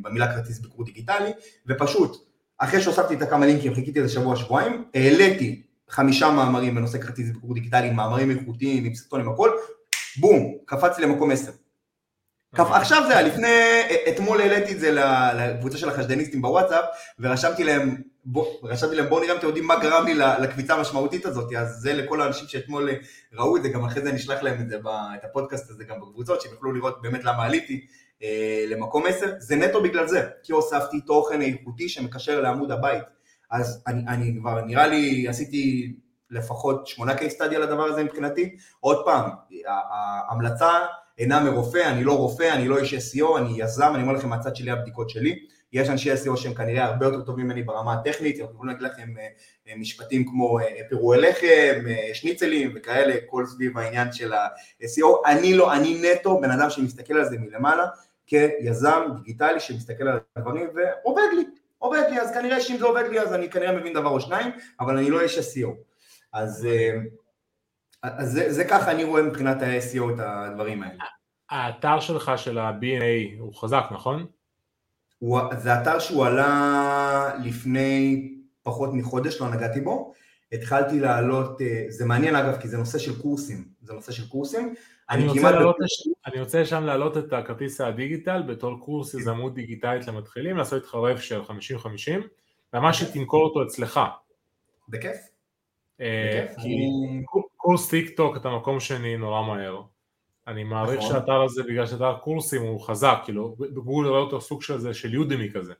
[0.03, 1.31] במילה כרטיס ביקור דיגיטלי,
[1.67, 2.17] ופשוט
[2.59, 7.55] אחרי שהוספתי את הכמה לינקים, חיכיתי איזה שבוע שבועיים, העליתי חמישה מאמרים בנושא כרטיס ביקור
[7.55, 9.51] דיגיטלי, מאמרים איכותיים, עם סרטון, עם הכל,
[10.21, 11.53] בום, קפצתי למקום 10.
[12.59, 12.77] אוקיי.
[12.77, 14.91] עכשיו זה היה, לפני, אתמול העליתי את זה
[15.37, 16.85] לקבוצה של החשדניסטים בוואטסאפ,
[17.19, 21.27] ורשמתי להם, בוא, רשמתי להם, בואו נראה אם אתם יודעים מה גרם לי לקביצה המשמעותית
[21.27, 22.91] הזאת, אז זה לכל האנשים שאתמול
[23.33, 24.77] ראו את זה, גם אחרי זה נשלח להם את זה,
[25.15, 27.87] את הפודקאסט הזה גם בקבוצות, שהם יוכלו לראות באמת למה עליתי
[28.23, 33.05] אה, למקום 10, זה נטו בגלל זה, כי הוספתי תוכן איכותי שמקשר לעמוד הבית.
[33.51, 35.93] אז אני, אני כבר, נראה לי, עשיתי
[36.31, 38.57] לפחות שמונה case study על הדבר הזה מבחינתי.
[38.81, 39.31] עוד פעם,
[39.69, 40.71] ההמלצה
[41.23, 44.57] אינה מרופא, אני לא רופא, אני לא איש SEO, אני יזם, אני אומר לכם מהצד
[44.57, 45.47] שלי הבדיקות שלי.
[45.73, 49.19] יש אנשי SEO שהם כנראה הרבה יותר טובים ממני ברמה הטכנית, הם יכולים להגיד לכם
[49.19, 49.27] אה,
[49.69, 55.07] אה, משפטים כמו אה, פירועי לחם, שניצלים וכאלה, כל סביב העניין של ה-SEO.
[55.27, 57.87] אני לא, אני נטו בן אדם שמסתכל על זה מלמעלה,
[58.27, 61.45] כיזם דיגיטלי שמסתכל על הדברים ועובד לי,
[61.79, 64.51] עובד לי, אז כנראה שאם זה עובד לי אז אני כנראה מבין דבר או שניים,
[64.81, 65.71] אבל אני לא איש SEO.
[66.33, 66.69] אז,
[68.03, 71.05] אז זה, זה ככה אני רואה מבחינת ה-SEO את הדברים האלה.
[71.51, 74.27] האתר שלך של ה-B&A הוא חזק, נכון?
[75.19, 78.29] הוא, זה אתר שהוא עלה לפני
[78.63, 80.13] פחות מחודש, לא נגעתי בו.
[80.53, 84.75] התחלתי לעלות, אה, זה מעניין אגב, כי זה נושא של קורסים, זה נושא של קורסים.
[85.11, 86.31] אני, רוצה, לעלות, ב...
[86.31, 91.19] אני רוצה שם להעלות את הכרטיס הדיגיטל בתור קורס יזמות דיגיטלית למתחילים, לעשות איתך rev
[91.19, 91.51] share 50-50,
[92.75, 94.01] ממש שתמכור אותו אצלך.
[94.89, 95.17] בכיף.
[96.01, 96.89] אה, כי
[97.63, 99.83] קורס טיק טוק אתה מקום שני נורא מהר.
[100.49, 101.11] אני מעריך נכון.
[101.11, 105.15] שהאתר הזה, בגלל שאתר קורסים הוא חזק, כאילו, בגוגל רואה אותו סוג של זה, של
[105.15, 105.73] Udemy כזה.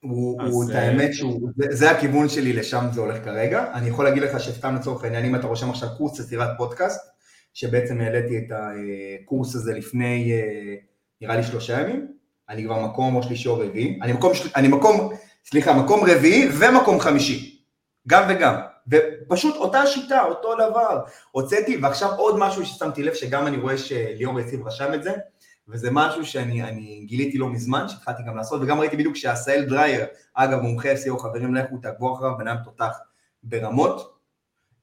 [0.00, 3.72] הוא, הוא, את אה, האמת שהוא, זה, זה הכיוון שלי, לשם זה הולך כרגע.
[3.74, 7.00] אני יכול להגיד לך שסתם לצורך העניין, אם אתה רושם עכשיו קורס יצירת פודקאסט,
[7.54, 10.74] שבעצם העליתי את הקורס הזה לפני, אה,
[11.20, 12.06] נראה לי שלושה ימים,
[12.48, 15.12] אני כבר מקום או שלישי או רביעי, אני מקום, אני מקום,
[15.44, 17.64] סליחה, מקום רביעי ומקום חמישי,
[18.06, 18.73] גם וגם.
[18.88, 21.04] ופשוט אותה שיטה, אותו דבר.
[21.30, 25.12] הוצאתי, ועכשיו עוד משהו ששמתי לב, שגם אני רואה שליאור יציב רשם את זה,
[25.68, 30.60] וזה משהו שאני גיליתי לא מזמן, שהתחלתי גם לעשות, וגם ראיתי בדיוק שעשאל דרייר, אגב,
[30.60, 32.98] מומחה SEO, חברים, לכו תעקבו אחריו, בן תותח
[33.42, 34.14] ברמות.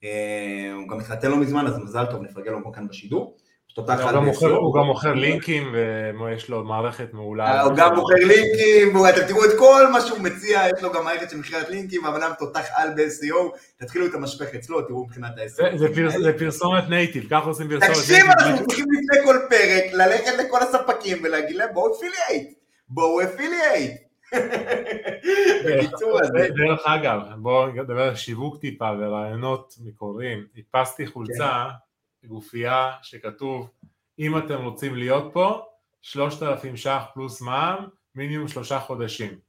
[0.03, 3.37] אה, הוא גם התחתן לא מזמן, אז מזל טוב, נפרגן לו כאן בשידור.
[3.75, 5.75] הוא גם מוכר לינקים
[6.19, 7.45] ויש לו מערכת מעולה.
[7.45, 11.03] אה, הוא גם מוכר לינקים, ואתם תראו את כל מה שהוא מציע, יש לו גם
[11.03, 15.31] מערכת של מכירת לינקים, אבל אדם תותח על ב-SEO, תתחילו את המשפך אצלו, תראו מבחינת
[15.37, 15.77] ה-SEO.
[16.21, 18.03] זה פרסומת native, ככה עושים פרסומת native.
[18.03, 22.53] תקשיב, אנחנו צריכים לפני כל פרק ללכת לכל הספקים ולהגיד להם בואו affiliate,
[22.89, 23.91] בואו affiliate.
[26.33, 30.45] דרך אגב, בואו נדבר על שיווק טיפה ורעיונות מקוריים.
[30.57, 31.63] הדפסתי חולצה
[32.23, 33.69] גופייה שכתוב
[34.19, 35.65] אם אתם רוצים להיות פה,
[36.01, 39.39] 3,000 ש"ח פלוס מע"מ, מינימום שלושה חודשים.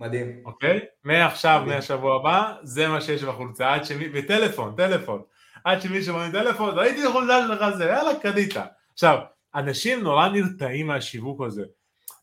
[0.00, 0.42] מדהים.
[0.44, 0.80] אוקיי?
[1.04, 5.22] מעכשיו, מהשבוע הבא, זה מה שיש בחולצה, עד שמי, וטלפון, טלפון.
[5.64, 8.54] עד שמישהו אומר טלפון, ראיתי את החולצה שלך זה, יאללה, קנית.
[8.92, 9.18] עכשיו,
[9.54, 11.64] אנשים נורא נרתעים מהשיווק הזה.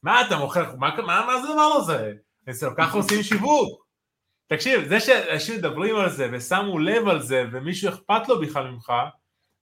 [0.03, 2.13] מה אתה מוכר, מה, מה, מה זה הדבר הזה?
[2.77, 3.85] ככה עושים שיווק.
[4.47, 8.93] תקשיב, זה שאנשים מדברים על זה ושמו לב על זה ומישהו אכפת לו בכלל ממך,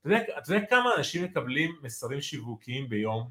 [0.07, 3.29] אתה יודע כמה אנשים מקבלים מסרים שיווקיים ביום?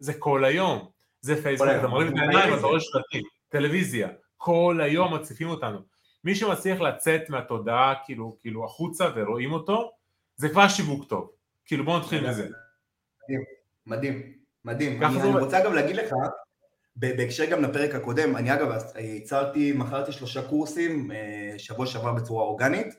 [0.00, 0.88] זה כל היום.
[1.20, 5.78] זה פייסבוק, אתה מוריד את העיניים, אתה רואה שלטים, טלוויזיה, כל היום מציפים אותנו.
[6.24, 9.92] מי שמצליח לצאת מהתודעה כאילו, כאילו החוצה ורואים אותו,
[10.36, 11.30] זה כבר שיווק טוב.
[11.64, 12.48] כאילו בוא נתחיל מזה.
[13.26, 13.44] מדהים,
[13.86, 15.02] מדהים, מדהים.
[15.02, 16.12] אני, אני רוצה גם להגיד לך,
[16.96, 22.94] בהקשר גם לפרק הקודם, אני אגב ייצרתי, מכרתי שלושה קורסים אה, שבוע שעבר בצורה אורגנית,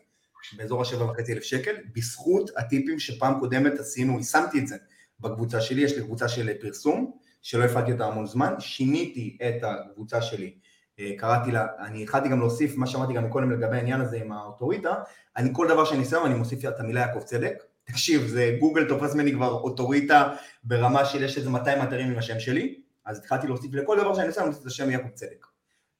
[0.57, 4.75] באזור השבע וחצי אלף שקל, בזכות הטיפים שפעם קודמת עשינו, יישמתי את זה
[5.19, 10.21] בקבוצה שלי, יש לי קבוצה של פרסום, שלא הפעלתי אותה המון זמן, שיניתי את הקבוצה
[10.21, 10.53] שלי,
[10.99, 14.31] אה, קראתי לה, אני התחלתי גם להוסיף, מה שאמרתי גם קודם לגבי העניין הזה עם
[14.31, 14.93] האוטוריטה,
[15.37, 19.15] אני כל דבר שאני שם אני מוסיף את המילה יעקב צדק, תקשיב, זה גוגל תופס
[19.15, 22.75] ממני כבר אוטוריטה ברמה של יש איזה 200 אתרים עם השם שלי,
[23.05, 25.45] אז התחלתי להוסיף לכל דבר שאני עושה, אני מוסיף את השם יעקב צדק.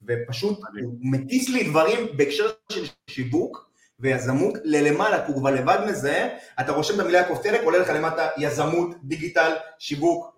[0.07, 3.72] ופשוט הוא מטיס לי דברים בהקשר של שיווק,
[4.03, 6.27] ויזמות ללמעלה, כי הוא כבר לבד מזהה,
[6.59, 10.35] אתה רושם את המילה יעקב צדק, עולה לך למטה יזמות, דיגיטל, שיווק,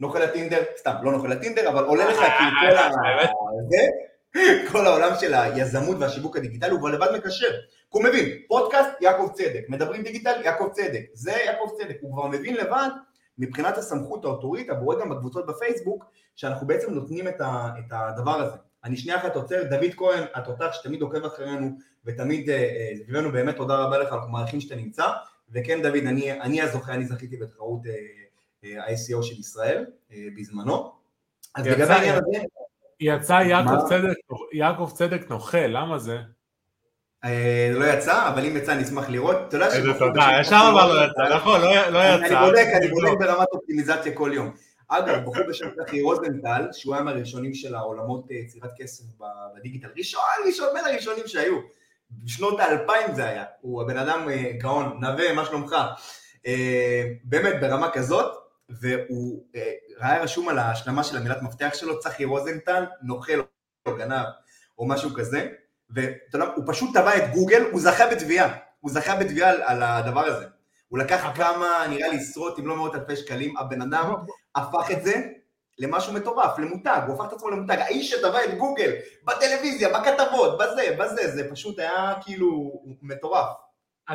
[0.00, 2.50] נוכל הטינדר, סתם, לא נוכל הטינדר, אבל עולה לך כאילו
[4.72, 7.50] כל העולם של היזמות והשיווק הדיגיטלי, הוא כבר לבד מקשר.
[7.50, 12.26] כי הוא מבין, פודקאסט, יעקב צדק, מדברים דיגיטל, יעקב צדק, זה יעקב צדק, הוא כבר
[12.26, 12.88] מבין לבד
[13.38, 16.04] מבחינת הסמכות האוטורית, והוא רואה גם בקבוצות בפייסבוק,
[16.36, 17.40] שאנחנו בעצם נותנים את,
[17.90, 18.56] הדבר הזה.
[18.84, 21.70] אני שנייה אחת עוצר, דוד כהן, התותח שתמיד עוקב אחרינו
[22.04, 25.06] ותמיד אה, סביבנו, באמת תודה רבה לך, אנחנו מעריכים שאתה נמצא,
[25.52, 27.80] וכן דוד, אני, אני הזוכה, אני זכיתי בתחרות
[28.64, 29.84] אה, אה, של ישראל
[30.36, 30.92] בזמנו.
[31.54, 32.38] אז לגבי העניין הזה...
[33.00, 34.16] יצא יעקב צדק,
[34.52, 36.18] יעקב צדק נוכל, למה זה?
[37.74, 39.54] לא יצא, אבל אם יצא אני אשמח לראות.
[39.54, 42.26] איזה תודה, ישר אבל לא יצא, נכון, לא יצא.
[42.26, 44.54] אני בודק, אני בודק ברמת אופטימיזציה כל יום.
[44.88, 49.04] אגב, בחור בשם צחי רוזנטל, שהוא היה מהראשונים של העולמות יצירת כסף
[49.56, 51.58] בדיגיטל, ראשון, ראשון, בין הראשונים שהיו.
[52.10, 55.76] בשנות האלפיים זה היה, הוא הבן אדם אה, גאון, נווה, מה שלומך?
[56.46, 58.32] אה, באמת ברמה כזאת,
[58.68, 63.40] והוא אה, היה רשום על ההשלמה של המילת מפתח שלו, צחי רוזנטל, נוכל
[63.86, 64.26] או גנב
[64.78, 65.48] או משהו כזה,
[65.90, 70.24] ואתה יודע, הוא פשוט תבע את גוגל, הוא זכה בתביעה, הוא זכה בתביעה על הדבר
[70.24, 70.46] הזה.
[70.88, 71.32] הוא לקח.
[71.36, 74.14] כמה, נראה לי עשרות אם לא מאות אלפי שקלים, הבן אדם
[74.54, 75.22] הפך את זה
[75.78, 78.92] למשהו מטורף, למותג, הוא הפך את עצמו למותג, האיש שטבע את גוגל,
[79.24, 83.48] בטלוויזיה, בכתבות, בזה, בזה, זה פשוט היה כאילו מטורף.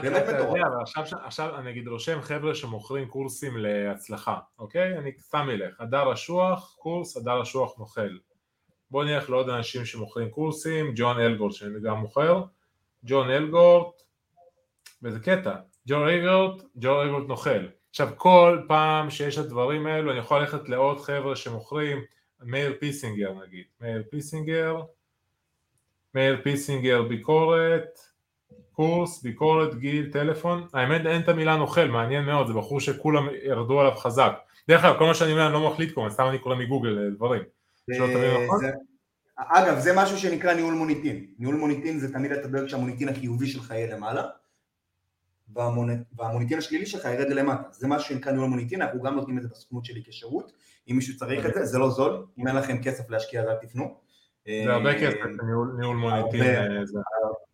[0.01, 0.61] באמת מטורף.
[0.81, 4.97] עכשיו, עכשיו אני אגיד רושם חבר'ה שמוכרים קורסים להצלחה, אוקיי?
[4.97, 8.17] אני סתם אלך, הדר אשוח, קורס, הדר אשוח נוכל.
[8.91, 12.43] בואו נלך לעוד אנשים שמוכרים קורסים, ג'ון אלגורט שאני גם מוכר,
[13.05, 14.01] ג'ון אלגורט,
[15.03, 15.55] וזה קטע,
[15.87, 17.65] ג'ון אלגורט, ג'ון אלגורט נוכל.
[17.89, 22.01] עכשיו כל פעם שיש את הדברים האלו אני יכול ללכת לעוד חבר'ה שמוכרים,
[22.43, 24.81] מאיר פיסינגר נגיד, מאיר פיסינגר,
[26.15, 27.99] מאיר פיסינגר ביקורת,
[28.71, 33.79] קורס, ביקורת, גיל, טלפון, האמת אין את המילה נוכל, מעניין מאוד, זה בחור שכולם ירדו
[33.79, 34.33] עליו חזק.
[34.67, 37.09] דרך אגב, כל מה שאני אומר אני לא מחליט פה, סתם אני קורא מגוגל אה,
[37.09, 37.41] דברים.
[38.45, 38.59] נכון?
[39.37, 41.25] אגב, זה משהו שנקרא ניהול מוניטין.
[41.39, 44.23] ניהול מוניטין זה תמיד אתה דואג שהמוניטין החיובי שלך יהיה למעלה,
[46.17, 47.63] והמוניטין השלילי שלך ירד למטה.
[47.71, 50.51] זה משהו שנקרא ניהול מוניטין, אנחנו גם נותנים את זה בסוכנות שלי כשירות,
[50.91, 53.55] אם מישהו צריך את זה, זה לא זול, אם אין לכם כסף להשקיע אז אל
[53.55, 53.95] תפנו.
[54.65, 55.17] זה הרבה כסף,
[55.79, 56.43] ניהול מוניטין.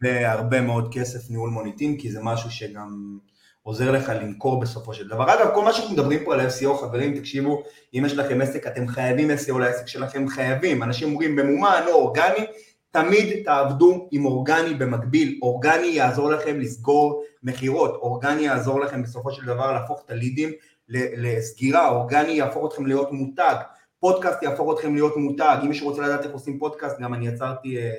[0.02, 3.18] הרבה, הרבה מאוד כסף ניהול מוניטין, כי זה משהו שגם
[3.64, 5.34] עוזר לך למכור בסופו של דבר.
[5.34, 8.88] אגב, כל מה שאנחנו מדברים פה על SEO, חברים, תקשיבו, אם יש לכם עסק, אתם
[8.88, 10.84] חייבים SEO לעסק שלכם, חייבים.
[10.84, 12.46] אנשים אומרים במומן או אורגני,
[12.92, 19.46] תמיד תעבדו עם אורגני במקביל, אורגני יעזור לכם לסגור מכירות, אורגני יעזור לכם בסופו של
[19.46, 20.50] דבר להפוך את הלידים
[20.90, 23.56] לסגירה, אורגני יהפוך אתכם להיות מותג,
[24.00, 27.78] פודקאסט יהפוך אתכם להיות מותג, אם מישהו רוצה לדעת איך עושים פודקאסט, גם אני יצרתי
[27.78, 27.92] אה,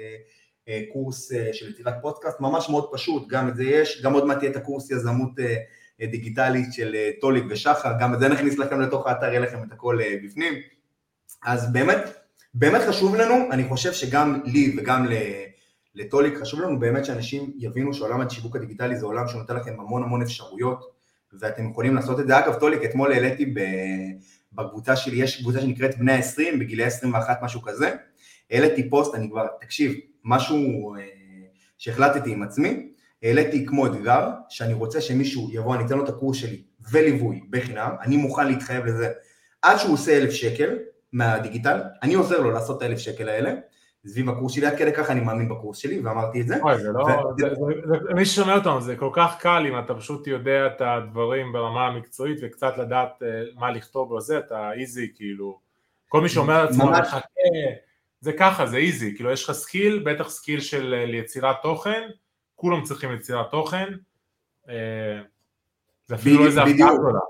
[0.68, 4.26] אה, קורס אה, של יצירת פודקאסט, ממש מאוד פשוט, גם את זה יש, גם עוד
[4.26, 5.56] מעט יהיה את הקורס יזמות אה,
[6.00, 9.62] אה דיגיטלית של אה, טוליק ושחר, גם את זה נכניס לכם לתוך האתר, יהיה לכם
[9.62, 10.54] את הכל אה, בפנים,
[11.42, 12.20] אז באמת
[12.54, 15.06] באמת חשוב לנו, אני חושב שגם לי וגם
[15.94, 20.22] לטוליק חשוב לנו באמת שאנשים יבינו שעולם השיווק הדיגיטלי זה עולם שנותן לכם המון המון
[20.22, 21.00] אפשרויות
[21.32, 22.38] ואתם יכולים לעשות את זה.
[22.38, 23.54] אגב, טוליק, אתמול העליתי
[24.52, 27.94] בקבוצה שלי, יש קבוצה שנקראת בני ה-20, בגילי 21, משהו כזה,
[28.50, 31.02] העליתי פוסט, אני כבר, תקשיב, משהו אה,
[31.78, 32.88] שהחלטתי עם עצמי,
[33.22, 37.90] העליתי כמו אתגר, שאני רוצה שמישהו יבוא, אני אתן לו את הקורס שלי וליווי בחינם,
[38.02, 39.12] אני מוכן להתחייב לזה.
[39.62, 40.78] עד שהוא עושה אלף שקל,
[41.12, 43.54] מהדיגיטל, אני עוזר לו לעשות את האלף שקל האלה,
[44.06, 46.62] סביב הקורס שלי, עד כדי ככה אני מאמין בקורס שלי, ואמרתי את זה.
[46.62, 47.06] אוי, זה לא,
[48.14, 52.38] מי ששומע אותנו, זה כל כך קל אם אתה פשוט יודע את הדברים ברמה המקצועית
[52.42, 55.58] וקצת לדעת אה, מה לכתוב בזה, אתה easy, כאילו,
[56.08, 57.20] כל מי שאומר לעצמו, חכה,
[58.20, 62.08] זה ככה, זה easy, כאילו יש לך skill, בטח skill של אה, יצירת תוכן,
[62.54, 63.88] כולם צריכים יצירת תוכן,
[64.68, 65.20] אה,
[66.06, 67.20] זה אפילו לא איזה הפתעה גדולה.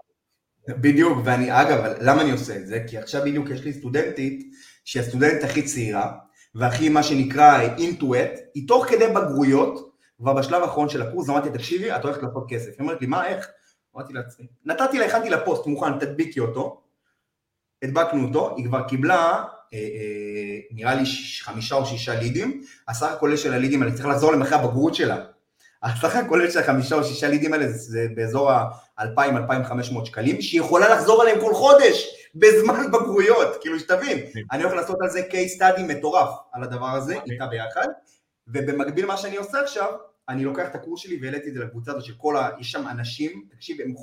[0.68, 2.84] בדיוק, ואני, אגב, למה אני עושה את זה?
[2.88, 4.54] כי עכשיו בדיוק יש לי סטודנטית,
[4.84, 6.12] שהיא הסטודנטית הכי צעירה,
[6.54, 11.96] והכי מה שנקרא אינטואט, היא תוך כדי בגרויות, כבר בשלב האחרון של הקורס, אמרתי, תקשיבי,
[11.96, 12.68] את הולכת לעשות כסף.
[12.68, 13.48] היא אומרת לי, מה, איך?
[13.96, 16.82] אמרתי לעצמי, נתתי לה, הכנתי לה פוסט מוכן, תדביקי אותו,
[17.82, 21.02] הדבקנו אותו, היא כבר קיבלה, אה, אה, נראה לי
[21.40, 25.24] חמישה או שישה לידים, הסך הכולל של הלידים, אני צריך לחזור למחיר הבגרות שלה.
[25.82, 31.22] הסך הכולל של החמישה או שישה לידים האלה זה, באזור ה-2,000-2,500 שקלים, שהיא יכולה לחזור
[31.22, 34.18] עליהם כל חודש, בזמן בגרויות, כאילו שתבין,
[34.52, 37.86] אני הולך לעשות על זה case study מטורף, על הדבר הזה, איתה ביחד,
[38.48, 39.92] ובמקביל מה שאני עושה עכשיו,
[40.28, 42.48] אני לוקח את הקורס שלי והעליתי את זה לקבוצה הזאת של כל ה...
[42.60, 43.94] יש שם אנשים, תקשיב, הם...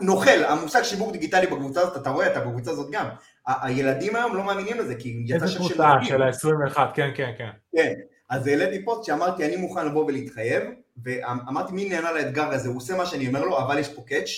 [0.00, 3.08] נוכל, המושג שיווק דיגיטלי בקבוצה הזאת, אתה רואה, אתה בקבוצה הזאת גם.
[3.46, 5.62] הילדים היום לא מאמינים לזה, כי יצא שם של...
[5.62, 7.50] איזה קבוצה של ה-21, כן, כן, כן.
[7.76, 7.92] כן,
[8.30, 10.62] אז העליתי פוסט שאמרתי אני מוכן לבוא ולהתחייב,
[11.02, 14.28] ואמרתי מי נהנה לאתגר הזה, הוא עושה מה שאני אומר לו, אבל יש פה קאץ',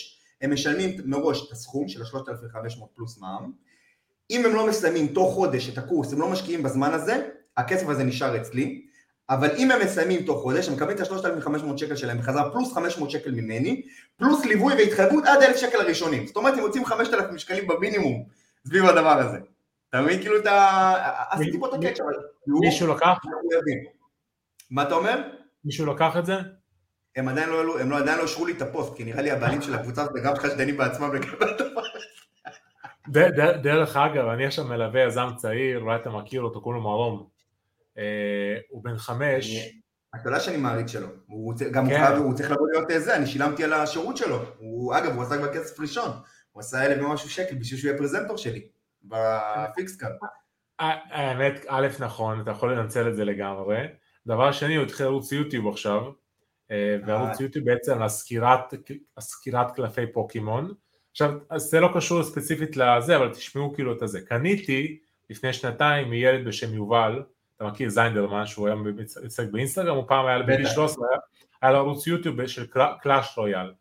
[0.40, 3.52] הם משלמים מראש את הסכום של ה-3,500 פלוס מע"מ,
[4.30, 8.04] אם הם לא מסיימים תוך חודש את הקורס, הם לא משקיעים בזמן הזה, הכסף הזה
[8.04, 8.82] נשאר אצלי,
[9.30, 13.10] אבל אם הם מסיימים תוך חודש, הם מקבלים את ה-3,500 שקל שלהם בחזרה, פלוס 500
[13.10, 13.82] שקל ממני,
[14.16, 16.26] פלוס ליווי והתחייבות עד 1,000 שקל הראשונים.
[16.26, 18.24] זאת אומרת, הם יוצאים 5,000 שקלים במינימום
[18.66, 19.38] סביב הדבר הזה.
[19.90, 20.20] אתה מבין?
[20.20, 20.94] כאילו את ה...
[21.30, 22.12] עשיתי פה את הקאץ' אבל...
[22.46, 23.18] מישהו לקח?
[24.70, 25.22] מה אתה אומר?
[25.64, 26.34] מישהו לקח את זה?
[27.16, 29.62] הם עדיין לא, הם לא, עדיין לא אישרו לי את הפוסט, כי נראה לי הבעלים
[29.62, 32.16] של הקבוצה הזאת גם חשדנים בעצמם לקבל את הפוסט.
[33.62, 37.28] דרך אגב, אני עכשיו מלווה יזם צעיר, אולי אתה מכיר אותו, קוראים לו מרום.
[37.98, 39.56] אה, הוא בן חמש.
[40.20, 41.06] אתה יודע שאני מעריץ שלו.
[41.26, 42.16] הוא גם כן.
[42.16, 44.38] הוא צריך לבוא להיות זה, אני שילמתי על השירות שלו.
[44.58, 46.10] הוא, אגב, הוא עסק בכסף ראשון.
[46.52, 48.68] הוא עשה אלף ומשהו שקל בשביל שהוא יהיה פרזנטור שלי.
[49.04, 50.10] בפיקסקארד.
[50.78, 53.86] האמת, א', נכון, אתה יכול לנצל את זה לגמרי.
[54.26, 56.02] דבר שני, הוא התחיל ערוץ יוטיוב עכשיו,
[56.70, 58.02] אה, וערוץ יוטיוב בעצם
[59.16, 60.74] הסקירת קלפי פוקימון.
[61.10, 64.20] עכשיו, זה לא קשור ספציפית לזה, אבל תשמעו כאילו את הזה.
[64.20, 64.98] קניתי
[65.30, 67.22] לפני שנתיים מילד בשם יובל,
[67.56, 71.04] אתה מכיר זיינדרמן שהוא היה מתעסק באינסטגרם, הוא פעם היה בגיל 13,
[71.62, 72.66] היה לו ערוץ יוטיוב של
[73.02, 73.72] קלאש רויאל.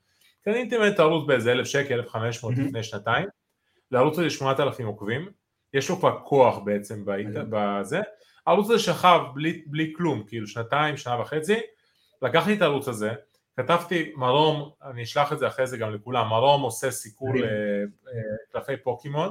[0.45, 3.27] קניתי ממנו את הערוץ באיזה אלף שקל, אלף חמש מאות לפני שנתיים,
[3.91, 5.29] לערוץ הזה שמונת אלפים עוקבים,
[5.75, 7.03] יש לו כבר כוח בעצם
[7.49, 8.01] בזה,
[8.47, 11.59] הערוץ הזה שכב בלי, בלי כלום, כאילו שנתיים, שנה וחצי,
[12.21, 13.13] לקחתי את הערוץ הזה,
[13.57, 17.33] כתבתי מרום, אני אשלח את זה אחרי זה גם לכולם, מרום עושה סיקור
[18.49, 19.29] לקלפי פוקימון,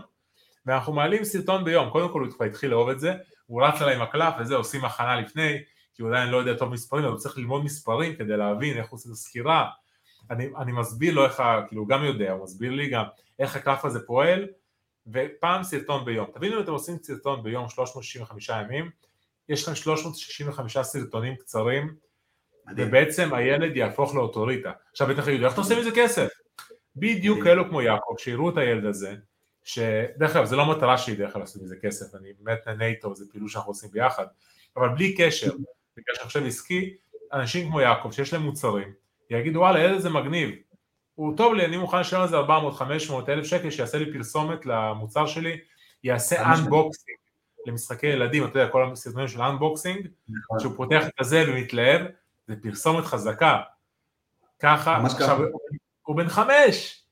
[0.66, 3.14] ואנחנו מעלים סרטון ביום, קודם כל הוא כבר התחיל לאהוב את זה,
[3.46, 5.58] הוא רץ עליי עם הקלף וזה, עושים הכנה לפני,
[5.94, 8.88] כי הוא עדיין לא יודע טוב מספרים, אבל הוא צריך ללמוד מספרים כדי להבין איך
[8.88, 9.70] הוא עושה את הסקירה,
[10.30, 13.04] אני, אני מסביר לו איך, כאילו הוא גם יודע, הוא מסביר לי גם
[13.38, 14.46] איך הקלף הזה פועל,
[15.06, 16.26] ופעם סרטון ביום.
[16.34, 18.90] תבינו אם אתם עושים סרטון ביום 365 ימים,
[19.48, 21.94] יש לכם 365 סרטונים קצרים,
[22.66, 22.88] מדהים.
[22.88, 24.72] ובעצם הילד יהפוך לאוטוריטה.
[24.90, 26.28] עכשיו בטח יגידו, איך אתה עושה מזה כסף?
[26.96, 29.14] בדיוק כאלו כמו יעקב, שיראו את הילד הזה,
[29.64, 33.14] שדרך אגב, זו לא מטרה שלי דרך אגב לעשות מזה כסף, אני באמת נהנה איתו,
[33.14, 34.26] זה פעילות שאנחנו עושים ביחד,
[34.76, 35.50] אבל בלי קשר,
[35.96, 36.96] בגלל שעכשיו עסקי,
[37.32, 38.92] אנשים כמו יעקב, שיש להם מוצרים,
[39.30, 40.50] יגידו וואלה, ילד זה מגניב,
[41.14, 44.66] הוא טוב לי, אני מוכן לשלם על זה 400, 500 אלף שקל, שיעשה לי פרסומת
[44.66, 45.60] למוצר שלי,
[46.04, 47.16] יעשה unboxing
[47.66, 50.60] למשחקי ילדים, אתה יודע, כל הסרטונים של unboxing, נכון.
[50.60, 52.06] שהוא פותח את הזה ומתלהב,
[52.46, 53.60] זה פרסומת חזקה.
[54.58, 55.40] ככה, עכשיו,
[56.02, 57.03] הוא בן חמש,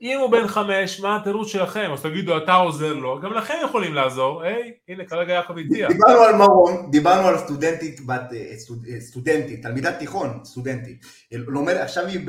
[0.00, 1.90] אם הוא בן חמש, מה התירוץ שלכם?
[1.92, 5.88] אז תגידו, אתה עוזר לו, גם לכם יכולים לעזור, היי, הנה, כרגע יעקב הציע.
[5.88, 12.06] דיברנו על מרום, דיברנו על סטודנטית, בת, אה, אה, סטודנטית, תלמידת תיכון, סטודנטית, לומד, עכשיו
[12.06, 12.20] היא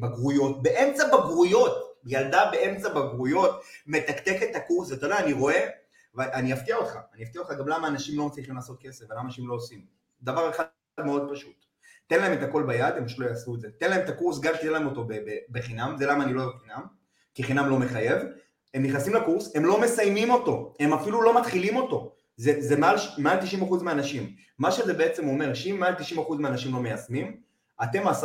[0.00, 5.66] בבגרויות, באמצע בגרויות, ילדה באמצע בגרויות, מתקתקת את הקורס, אתה יודע, אני רואה,
[6.14, 9.48] ואני אפתיע אותך, אני אפתיע אותך גם למה אנשים לא מצליחים לעשות כסף, ולמה אנשים
[9.48, 9.80] לא עושים.
[10.22, 10.64] דבר אחד
[11.04, 11.63] מאוד פשוט.
[12.06, 13.68] תן להם את הכל ביד, הם שלא יעשו את זה.
[13.78, 15.08] תן להם את הקורס, גם תן להם אותו
[15.50, 16.82] בחינם, זה למה אני לא אוהב חינם,
[17.34, 18.22] כי חינם לא מחייב.
[18.74, 22.14] הם נכנסים לקורס, הם לא מסיימים אותו, הם אפילו לא מתחילים אותו.
[22.36, 24.34] זה, זה מעל, מעל 90% מהאנשים.
[24.58, 27.36] מה שזה בעצם אומר, שאם מעל 90% מהאנשים לא מיישמים,
[27.82, 28.24] אתם 10%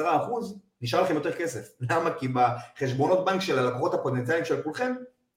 [0.81, 1.69] נשאר לכם יותר כסף.
[1.89, 2.09] למה?
[2.13, 4.93] כי בחשבונות בנק של הלקוחות הפוטנציאליים של כולכם,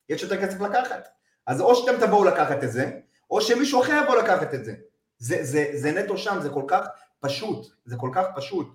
[0.09, 1.09] יש יותר כסף לקחת.
[1.46, 2.90] אז או שאתם תבואו לקחת את זה,
[3.31, 4.74] או שמישהו אחר יבוא לקחת את זה.
[5.22, 6.87] זה, זה, זה נטו שם, זה כל כך
[7.20, 8.68] פשוט, זה כל כך פשוט.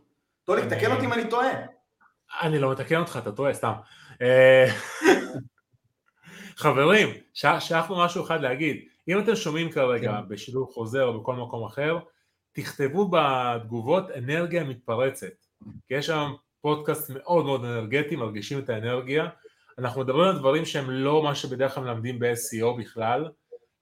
[0.43, 1.51] טוליק, תקן אותי אם אני טועה.
[2.41, 3.73] אני לא מתקן אותך, אתה טועה, סתם.
[4.21, 4.65] אה,
[6.63, 8.77] חברים, שכחנו משהו אחד להגיד.
[9.07, 10.29] אם אתם שומעים כרגע כן.
[10.29, 11.99] בשידור חוזר או בכל מקום אחר,
[12.51, 15.45] תכתבו בתגובות אנרגיה מתפרצת.
[15.88, 19.27] כי יש שם פודקאסט מאוד מאוד אנרגטי, מרגישים את האנרגיה.
[19.77, 23.29] אנחנו מדברים על דברים שהם לא מה שבדרך כלל מלמדים ב-SEO בכלל,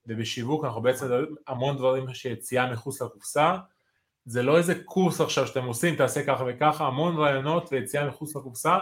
[0.07, 3.55] ובשיווק אנחנו בעצם מדברים המון דברים שיציאה מחוץ לקופסה.
[4.25, 8.77] זה לא איזה קורס עכשיו שאתם עושים, תעשה ככה וככה, המון רעיונות ויציאה מחוץ לקופסה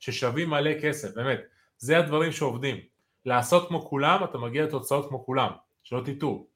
[0.00, 1.40] ששווים מלא כסף, באמת,
[1.78, 2.76] זה הדברים שעובדים.
[3.24, 5.50] לעשות כמו כולם, אתה מגיע לתוצאות כמו כולם,
[5.82, 6.46] שלא תטעו.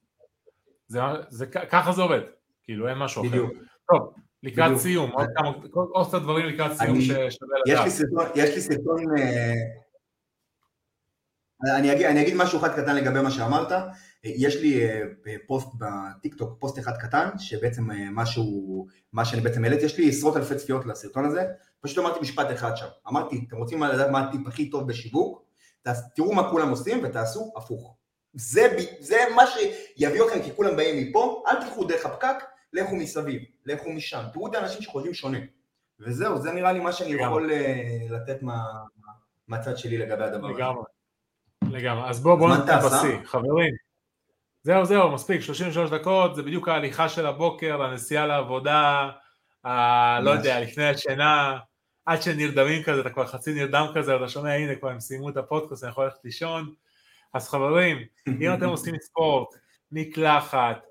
[0.87, 2.21] זה, זה, ככה זה עובד,
[2.63, 3.51] כאילו אין משהו בדיוק.
[3.51, 3.61] אחר.
[3.91, 4.81] טוב, לקראת בדיוק.
[4.81, 7.87] סיום, עוד כמה, עוד קצת דברים לקראת סיום אני, ששווה לדעת.
[8.35, 9.53] יש לי סרטון, אה,
[11.77, 13.71] אני אגיד, אני אגיד משהו אחד קטן לגבי מה שאמרת,
[14.23, 19.85] יש לי אה, פוסט בטיקטוק, פוסט אחד קטן, שבעצם אה, משהו, מה שאני בעצם העליתי,
[19.85, 21.45] יש לי עשרות אלפי צפיות לסרטון הזה,
[21.81, 25.43] פשוט אמרתי משפט אחד שם, אמרתי, אתם רוצים לדעת מה הטיפ הכי טוב בשיווק?
[26.15, 27.95] תראו מה כולם עושים ותעשו הפוך.
[28.33, 28.67] זה,
[28.99, 33.91] זה מה שיביא אתכם, כי כולם באים מפה, אל תלכו דרך הפקק, לכו מסביב, לכו
[33.91, 35.37] משם, תראו את האנשים שחושבים שונה.
[35.99, 38.63] וזהו, זה נראה לי מה שאני יכול אה, לתת מה,
[39.47, 40.57] מהצד שלי לגבי הדבר הזה.
[40.57, 40.83] לגמרי.
[41.71, 42.09] לגמרי.
[42.09, 43.90] אז בואו בוא נתן בשיא, חברים.
[44.63, 49.09] זהו זהו מספיק 33 דקות זה בדיוק ההליכה של הבוקר הנסיעה לעבודה
[49.65, 50.19] ה...
[50.19, 51.57] לא יודע לפני השינה.
[52.05, 55.37] עד שנרדמים כזה אתה כבר חצי נרדם כזה אתה שומע הנה כבר הם סיימו את
[55.37, 56.73] הפודקאסט אני יכול ללכת לישון.
[57.33, 57.97] אז חברים
[58.27, 59.47] אם אתם עושים ספורט
[59.91, 60.85] מקלחת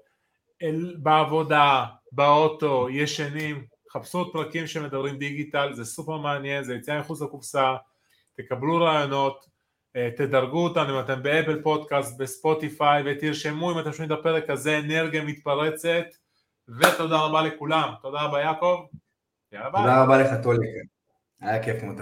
[0.63, 0.97] אל...
[0.99, 7.75] בעבודה באוטו ישנים חפשו פרקים שמדברים דיגיטל זה סופר מעניין זה יציאה מחוץ לקופסה
[8.37, 9.47] תקבלו רעיונות
[10.17, 15.25] תדרגו אותנו אם אתם באפל פודקאסט, בספוטיפיי ותרשמו אם אתם שומעים את הפרק הזה אנרגיה
[15.25, 16.07] מתפרצת
[16.69, 18.87] ותודה רבה לכולם, תודה רבה יעקב,
[19.51, 20.67] תודה רבה לך טולי,
[21.41, 21.99] היה כיף מאוד